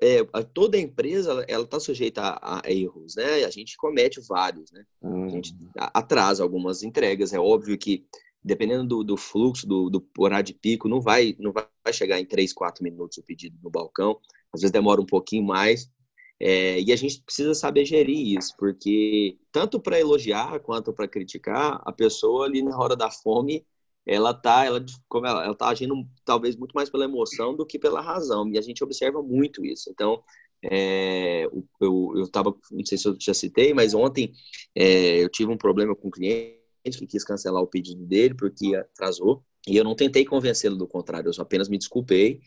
é, 0.02 0.24
toda 0.54 0.78
empresa 0.80 1.44
ela 1.48 1.64
está 1.64 1.80
sujeita 1.80 2.22
a, 2.22 2.60
a, 2.60 2.72
erros, 2.72 3.16
né? 3.16 3.44
A 3.44 3.50
gente 3.50 3.76
comete 3.78 4.20
vários, 4.22 4.72
né? 4.72 4.86
A 5.02 5.30
gente 5.30 5.54
uhum. 5.54 5.70
atrasa 5.76 6.44
algumas 6.44 6.84
entregas. 6.84 7.34
É 7.34 7.40
óbvio 7.40 7.78
que 7.78 8.06
dependendo 8.44 8.86
do, 8.86 9.04
do 9.04 9.18
fluxo, 9.18 9.68
do, 9.68 9.90
do, 9.90 10.04
horário 10.18 10.46
de 10.46 10.54
pico, 10.54 10.90
não 10.90 11.00
vai, 11.00 11.36
não 11.40 11.52
vai 11.52 11.68
chegar 11.92 12.20
em 12.20 12.26
3, 12.26 12.52
4 12.54 12.84
minutos 12.84 13.18
o 13.18 13.24
pedido 13.24 13.58
no 13.62 13.70
balcão. 13.70 14.20
Às 14.54 14.62
vezes 14.62 14.72
demora 14.72 15.02
um 15.02 15.06
pouquinho 15.06 15.44
mais. 15.44 15.90
É, 16.40 16.80
e 16.82 16.92
a 16.92 16.96
gente 16.96 17.22
precisa 17.22 17.54
saber 17.54 17.86
gerir 17.86 18.36
isso, 18.36 18.56
porque 18.58 19.38
tanto 19.52 19.80
para 19.80 20.00
elogiar 20.00 20.60
quanto 20.62 20.92
para 20.92 21.08
criticar, 21.08 21.80
a 21.86 21.92
pessoa 21.92 22.46
ali 22.46 22.64
na 22.64 22.76
hora 22.76 22.96
da 22.96 23.12
fome, 23.12 23.64
ela 24.06 24.34
tá, 24.34 24.66
ela, 24.66 24.84
como 25.08 25.26
ela, 25.28 25.46
ela 25.46 25.56
tá 25.56 25.70
agindo 25.70 25.96
talvez 26.26 26.56
muito 26.56 26.74
mais 26.74 26.90
pela 26.90 27.06
emoção 27.06 27.56
do 27.56 27.66
que 27.66 27.80
pela 27.80 28.02
razão, 28.02 28.50
e 28.50 28.58
a 28.58 28.62
gente 28.62 28.84
observa 28.84 29.22
muito 29.22 29.66
isso. 29.66 29.90
Então, 29.92 30.24
é, 30.64 31.46
eu, 31.80 32.14
eu 32.16 32.28
tava, 32.28 32.56
não 32.72 32.86
sei 32.86 32.98
se 32.98 33.08
eu 33.08 33.16
já 33.20 33.34
citei, 33.34 33.74
mas 33.74 33.94
ontem 33.94 34.32
é, 34.76 35.24
eu 35.24 35.30
tive 35.30 35.52
um 35.52 35.58
problema 35.58 35.96
com 35.96 36.08
um 36.08 36.12
cliente 36.12 36.60
que 36.98 37.08
quis 37.08 37.24
cancelar 37.24 37.62
o 37.62 37.68
pedido 37.68 38.06
dele 38.06 38.34
porque 38.36 38.76
atrasou, 38.76 39.44
e 39.68 39.78
eu 39.78 39.84
não 39.84 39.96
tentei 39.96 40.26
convencê-lo 40.26 40.76
do 40.76 40.88
contrário, 40.88 41.30
eu 41.30 41.42
apenas 41.42 41.70
me 41.70 41.78
desculpei, 41.78 42.42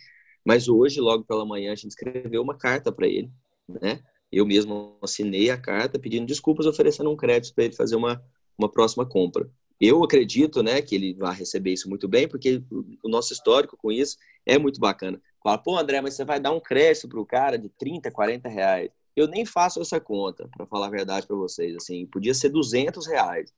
mas 0.44 0.68
hoje, 0.68 1.00
logo 1.00 1.25
pela 1.25 1.46
manhã, 1.46 1.73
a 1.73 1.75
gente 1.75 1.88
escreveu 1.88 2.42
uma 2.42 2.56
carta 2.56 2.92
para 2.92 3.06
ele, 3.06 3.30
né? 3.68 4.02
Eu 4.30 4.44
mesmo 4.44 4.99
assinei 5.00 5.49
a 5.50 5.56
carta 5.56 5.99
pedindo 5.99 6.26
desculpas, 6.26 6.66
oferecendo 6.66 7.11
um 7.11 7.16
crédito 7.16 7.54
para 7.54 7.64
ele 7.64 7.75
fazer 7.75 7.96
uma, 7.96 8.23
uma 8.58 8.70
próxima 8.70 9.06
compra. 9.08 9.49
Eu 9.86 10.02
acredito, 10.02 10.62
né, 10.62 10.80
que 10.80 10.94
ele 10.94 11.12
vai 11.12 11.34
receber 11.34 11.72
isso 11.74 11.90
muito 11.90 12.08
bem, 12.08 12.26
porque 12.26 12.62
o 13.02 13.08
nosso 13.08 13.34
histórico 13.34 13.76
com 13.76 13.92
isso 13.92 14.16
é 14.46 14.58
muito 14.58 14.80
bacana. 14.80 15.20
Fala, 15.42 15.58
pô, 15.58 15.76
André, 15.76 16.00
mas 16.00 16.14
você 16.14 16.24
vai 16.24 16.40
dar 16.40 16.52
um 16.52 16.60
crédito 16.60 17.06
para 17.06 17.20
o 17.20 17.26
cara 17.26 17.58
de 17.58 17.68
30, 17.68 18.10
40 18.10 18.48
reais. 18.48 18.90
Eu 19.14 19.28
nem 19.28 19.44
faço 19.44 19.82
essa 19.82 20.00
conta, 20.00 20.48
para 20.56 20.66
falar 20.66 20.86
a 20.86 20.90
verdade 20.90 21.26
para 21.26 21.36
vocês. 21.36 21.76
Assim, 21.76 22.06
podia 22.06 22.32
ser 22.32 22.48
200 22.48 23.06
reais. 23.06 23.52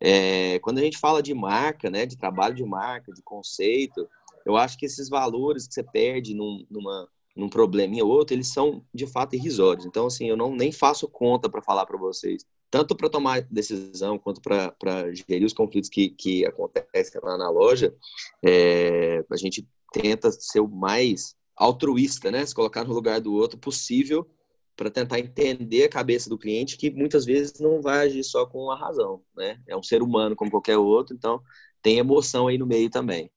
É, 0.00 0.58
quando 0.58 0.78
a 0.78 0.82
gente 0.82 0.98
fala 0.98 1.22
de 1.22 1.32
marca, 1.32 1.88
né, 1.88 2.04
de 2.04 2.16
trabalho 2.16 2.54
de 2.54 2.64
marca, 2.64 3.12
de 3.12 3.22
conceito, 3.22 4.08
eu 4.44 4.56
acho 4.56 4.76
que 4.76 4.86
esses 4.86 5.08
valores 5.08 5.68
que 5.68 5.74
você 5.74 5.84
perde 5.84 6.34
num, 6.34 6.66
numa, 6.68 7.08
num 7.36 7.48
probleminha 7.48 8.04
ou 8.04 8.10
outro, 8.10 8.34
eles 8.34 8.48
são 8.48 8.84
de 8.92 9.06
fato 9.06 9.36
irrisórios. 9.36 9.86
Então, 9.86 10.06
assim, 10.06 10.28
eu 10.28 10.36
não 10.36 10.52
nem 10.52 10.72
faço 10.72 11.06
conta 11.06 11.48
para 11.48 11.62
falar 11.62 11.86
para 11.86 11.96
vocês 11.96 12.44
tanto 12.70 12.94
para 12.94 13.10
tomar 13.10 13.42
decisão 13.42 14.18
quanto 14.18 14.40
para 14.40 15.12
gerir 15.12 15.44
os 15.44 15.52
conflitos 15.52 15.90
que, 15.90 16.10
que 16.10 16.46
acontecem 16.46 17.20
lá 17.22 17.36
na 17.36 17.50
loja, 17.50 17.94
é, 18.44 19.24
a 19.30 19.36
gente 19.36 19.68
tenta 19.92 20.30
ser 20.30 20.60
o 20.60 20.68
mais 20.68 21.34
altruísta, 21.56 22.30
né? 22.30 22.46
Se 22.46 22.54
colocar 22.54 22.84
no 22.84 22.94
lugar 22.94 23.20
do 23.20 23.34
outro 23.34 23.58
possível 23.58 24.26
para 24.76 24.90
tentar 24.90 25.18
entender 25.18 25.84
a 25.84 25.90
cabeça 25.90 26.30
do 26.30 26.38
cliente, 26.38 26.78
que 26.78 26.90
muitas 26.90 27.26
vezes 27.26 27.60
não 27.60 27.82
vai 27.82 28.06
agir 28.06 28.24
só 28.24 28.46
com 28.46 28.70
a 28.70 28.76
razão, 28.76 29.20
né? 29.36 29.60
É 29.68 29.76
um 29.76 29.82
ser 29.82 30.00
humano 30.00 30.36
como 30.36 30.50
qualquer 30.50 30.78
outro, 30.78 31.14
então 31.14 31.42
tem 31.82 31.98
emoção 31.98 32.46
aí 32.46 32.56
no 32.56 32.66
meio 32.66 32.88
também. 32.88 33.30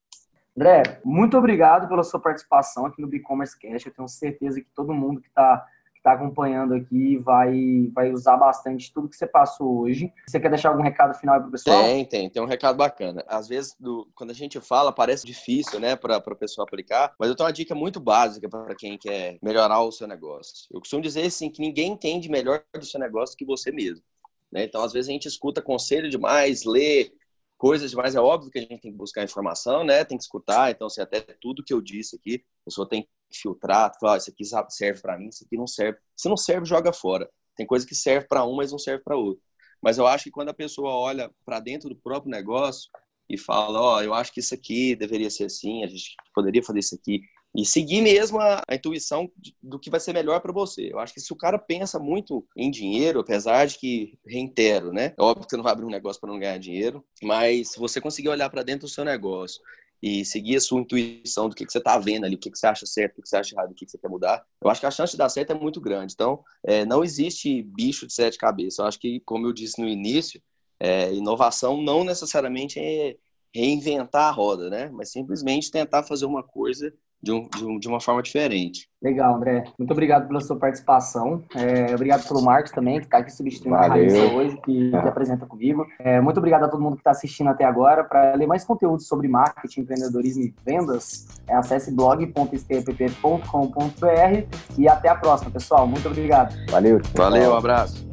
André, 0.55 1.01
muito 1.03 1.35
obrigado 1.35 1.89
pela 1.89 2.03
sua 2.03 2.19
participação 2.19 2.85
aqui 2.85 3.01
no 3.01 3.13
e-commerce 3.13 3.57
Cash. 3.59 3.87
Eu 3.87 3.93
tenho 3.93 4.07
certeza 4.07 4.61
que 4.61 4.67
todo 4.75 4.93
mundo 4.93 5.19
que 5.19 5.27
está 5.27 5.65
está 6.03 6.11
acompanhando 6.11 6.73
aqui 6.73 7.15
vai, 7.17 7.89
vai 7.93 8.11
usar 8.11 8.35
bastante 8.35 8.91
tudo 8.91 9.07
que 9.07 9.15
você 9.15 9.25
passou 9.25 9.79
hoje. 9.79 10.11
Você 10.27 10.37
quer 10.37 10.49
deixar 10.49 10.69
algum 10.69 10.83
recado 10.83 11.13
final 11.17 11.39
para 11.39 11.47
o 11.47 11.51
pessoal? 11.51 11.81
Tem, 11.81 12.05
tem. 12.05 12.29
Tem 12.29 12.43
um 12.43 12.45
recado 12.45 12.75
bacana. 12.75 13.23
Às 13.25 13.47
vezes, 13.47 13.73
do, 13.79 14.09
quando 14.13 14.31
a 14.31 14.33
gente 14.33 14.59
fala, 14.59 14.91
parece 14.91 15.25
difícil, 15.25 15.79
né, 15.79 15.95
para 15.95 16.17
a 16.17 16.35
pessoa 16.35 16.67
aplicar, 16.67 17.15
mas 17.17 17.29
eu 17.29 17.35
tenho 17.35 17.47
uma 17.47 17.53
dica 17.53 17.73
muito 17.73 18.01
básica 18.01 18.49
para 18.49 18.75
quem 18.75 18.97
quer 18.97 19.37
melhorar 19.41 19.81
o 19.81 19.93
seu 19.93 20.05
negócio. 20.05 20.67
Eu 20.69 20.81
costumo 20.81 21.01
dizer, 21.01 21.25
assim, 21.25 21.49
que 21.49 21.61
ninguém 21.61 21.93
entende 21.93 22.29
melhor 22.29 22.61
do 22.73 22.85
seu 22.85 22.99
negócio 22.99 23.37
que 23.37 23.45
você 23.45 23.71
mesmo. 23.71 24.03
Né? 24.51 24.65
Então, 24.65 24.83
às 24.83 24.91
vezes, 24.91 25.07
a 25.07 25.13
gente 25.13 25.27
escuta 25.27 25.61
conselho 25.61 26.09
demais, 26.09 26.65
lê 26.65 27.13
coisas 27.57 27.91
demais. 27.91 28.13
É 28.13 28.19
óbvio 28.19 28.51
que 28.51 28.59
a 28.59 28.61
gente 28.61 28.81
tem 28.81 28.91
que 28.91 28.97
buscar 28.97 29.23
informação, 29.23 29.85
né? 29.85 30.03
Tem 30.03 30.17
que 30.17 30.23
escutar. 30.23 30.69
Então, 30.69 30.87
assim, 30.87 30.99
até 30.99 31.21
tudo 31.39 31.63
que 31.63 31.73
eu 31.73 31.81
disse 31.81 32.17
aqui, 32.17 32.43
a 32.61 32.65
pessoa 32.65 32.87
tem 32.87 33.07
filtrar, 33.39 33.91
falar, 33.99 34.13
oh, 34.13 34.17
isso 34.17 34.29
aqui 34.29 34.43
serve 34.69 35.01
para 35.01 35.17
mim, 35.17 35.27
isso 35.27 35.43
aqui 35.45 35.57
não 35.57 35.67
serve. 35.67 35.97
Se 36.15 36.29
não 36.29 36.37
serve, 36.37 36.65
joga 36.65 36.91
fora. 36.93 37.29
Tem 37.55 37.65
coisa 37.65 37.85
que 37.85 37.95
serve 37.95 38.27
para 38.27 38.45
um, 38.45 38.55
mas 38.55 38.71
não 38.71 38.79
serve 38.79 39.03
para 39.03 39.15
outro. 39.15 39.43
Mas 39.81 39.97
eu 39.97 40.07
acho 40.07 40.25
que 40.25 40.31
quando 40.31 40.49
a 40.49 40.53
pessoa 40.53 40.91
olha 40.91 41.29
para 41.45 41.59
dentro 41.59 41.89
do 41.89 41.95
próprio 41.95 42.31
negócio 42.31 42.89
e 43.29 43.37
fala, 43.37 43.79
ó, 43.79 43.97
oh, 43.97 44.01
eu 44.01 44.13
acho 44.13 44.33
que 44.33 44.39
isso 44.39 44.53
aqui 44.53 44.95
deveria 44.95 45.29
ser 45.29 45.45
assim, 45.45 45.83
a 45.83 45.87
gente 45.87 46.15
poderia 46.33 46.63
fazer 46.63 46.79
isso 46.79 46.95
aqui, 46.95 47.21
e 47.55 47.65
seguir 47.65 48.01
mesmo 48.01 48.39
a, 48.39 48.63
a 48.67 48.75
intuição 48.75 49.31
do 49.61 49.77
que 49.77 49.89
vai 49.89 49.99
ser 49.99 50.11
melhor 50.11 50.39
para 50.41 50.51
você. 50.51 50.91
Eu 50.91 50.99
acho 50.99 51.13
que 51.13 51.21
se 51.21 51.31
o 51.31 51.35
cara 51.35 51.59
pensa 51.59 51.99
muito 51.99 52.45
em 52.57 52.71
dinheiro, 52.71 53.19
apesar 53.19 53.67
de 53.67 53.77
que, 53.77 54.17
reitero, 54.25 54.91
né? 54.91 55.13
É 55.17 55.21
óbvio 55.21 55.45
que 55.45 55.51
você 55.51 55.57
não 55.57 55.63
vai 55.63 55.73
abrir 55.73 55.85
um 55.85 55.91
negócio 55.91 56.19
para 56.19 56.31
não 56.31 56.39
ganhar 56.39 56.57
dinheiro, 56.57 57.05
mas 57.21 57.71
se 57.71 57.79
você 57.79 58.01
conseguir 58.01 58.29
olhar 58.29 58.49
para 58.49 58.63
dentro 58.63 58.87
do 58.87 58.91
seu 58.91 59.05
negócio 59.05 59.61
e 60.03 60.25
seguir 60.25 60.57
a 60.57 60.59
sua 60.59 60.81
intuição 60.81 61.47
do 61.47 61.55
que, 61.55 61.65
que 61.65 61.71
você 61.71 61.77
está 61.77 61.97
vendo 61.97 62.25
ali, 62.25 62.35
o 62.35 62.37
que, 62.37 62.51
que 62.51 62.59
você 62.59 62.67
acha 62.67 62.85
certo, 62.85 63.13
o 63.13 63.15
que, 63.15 63.21
que 63.21 63.29
você 63.29 63.37
acha 63.37 63.55
errado, 63.55 63.71
o 63.71 63.73
que, 63.73 63.85
que 63.85 63.91
você 63.91 63.97
quer 63.97 64.09
mudar, 64.09 64.45
eu 64.61 64.69
acho 64.69 64.81
que 64.81 64.85
a 64.85 64.91
chance 64.91 65.13
de 65.13 65.17
dar 65.17 65.29
certo 65.29 65.51
é 65.51 65.53
muito 65.53 65.79
grande. 65.79 66.11
Então, 66.11 66.43
é, 66.61 66.85
não 66.85 67.05
existe 67.05 67.63
bicho 67.63 68.05
de 68.05 68.11
sete 68.11 68.37
cabeças. 68.37 68.79
Eu 68.79 68.85
acho 68.85 68.99
que, 68.99 69.21
como 69.21 69.47
eu 69.47 69.53
disse 69.53 69.81
no 69.81 69.87
início, 69.87 70.43
é, 70.77 71.13
inovação 71.13 71.81
não 71.81 72.03
necessariamente 72.03 72.81
é 72.81 73.15
reinventar 73.55 74.27
a 74.27 74.31
roda, 74.31 74.69
né? 74.69 74.89
Mas 74.91 75.09
simplesmente 75.09 75.71
tentar 75.71 76.03
fazer 76.03 76.25
uma 76.25 76.43
coisa 76.43 76.93
de, 77.23 77.31
um, 77.31 77.47
de, 77.47 77.65
um, 77.65 77.79
de, 77.79 77.87
uma 77.87 78.01
forma 78.01 78.21
diferente. 78.21 78.89
Legal, 79.01 79.35
André. 79.35 79.63
Muito 79.79 79.91
obrigado 79.91 80.27
pela 80.27 80.41
sua 80.41 80.57
participação. 80.57 81.41
É, 81.55 81.95
obrigado 81.95 82.27
pelo 82.27 82.41
Marcos 82.41 82.71
também, 82.71 82.99
que 82.99 83.05
está 83.05 83.19
aqui 83.19 83.31
substituindo 83.31 83.77
Valeu. 83.77 83.91
a 83.91 83.95
Raíssa 83.95 84.33
hoje, 84.33 84.57
que, 84.57 84.91
que 84.91 84.95
apresenta 84.95 85.45
comigo. 85.45 85.87
É, 85.99 86.19
muito 86.19 86.37
obrigado 86.37 86.65
a 86.65 86.67
todo 86.67 86.81
mundo 86.81 86.95
que 86.95 86.99
está 86.99 87.11
assistindo 87.11 87.49
até 87.49 87.63
agora. 87.63 88.03
Para 88.03 88.35
ler 88.35 88.45
mais 88.45 88.65
conteúdo 88.65 89.01
sobre 89.01 89.29
marketing, 89.29 89.81
empreendedorismo 89.81 90.43
e 90.43 90.53
vendas, 90.65 91.25
é, 91.47 91.55
acesse 91.55 91.95
blog.stepp.com.br 91.95 94.57
e 94.77 94.89
até 94.89 95.07
a 95.07 95.15
próxima, 95.15 95.49
pessoal. 95.49 95.87
Muito 95.87 96.07
obrigado. 96.07 96.53
Valeu. 96.69 96.99
Valeu, 97.15 97.51
um 97.51 97.57
abraço. 97.57 98.05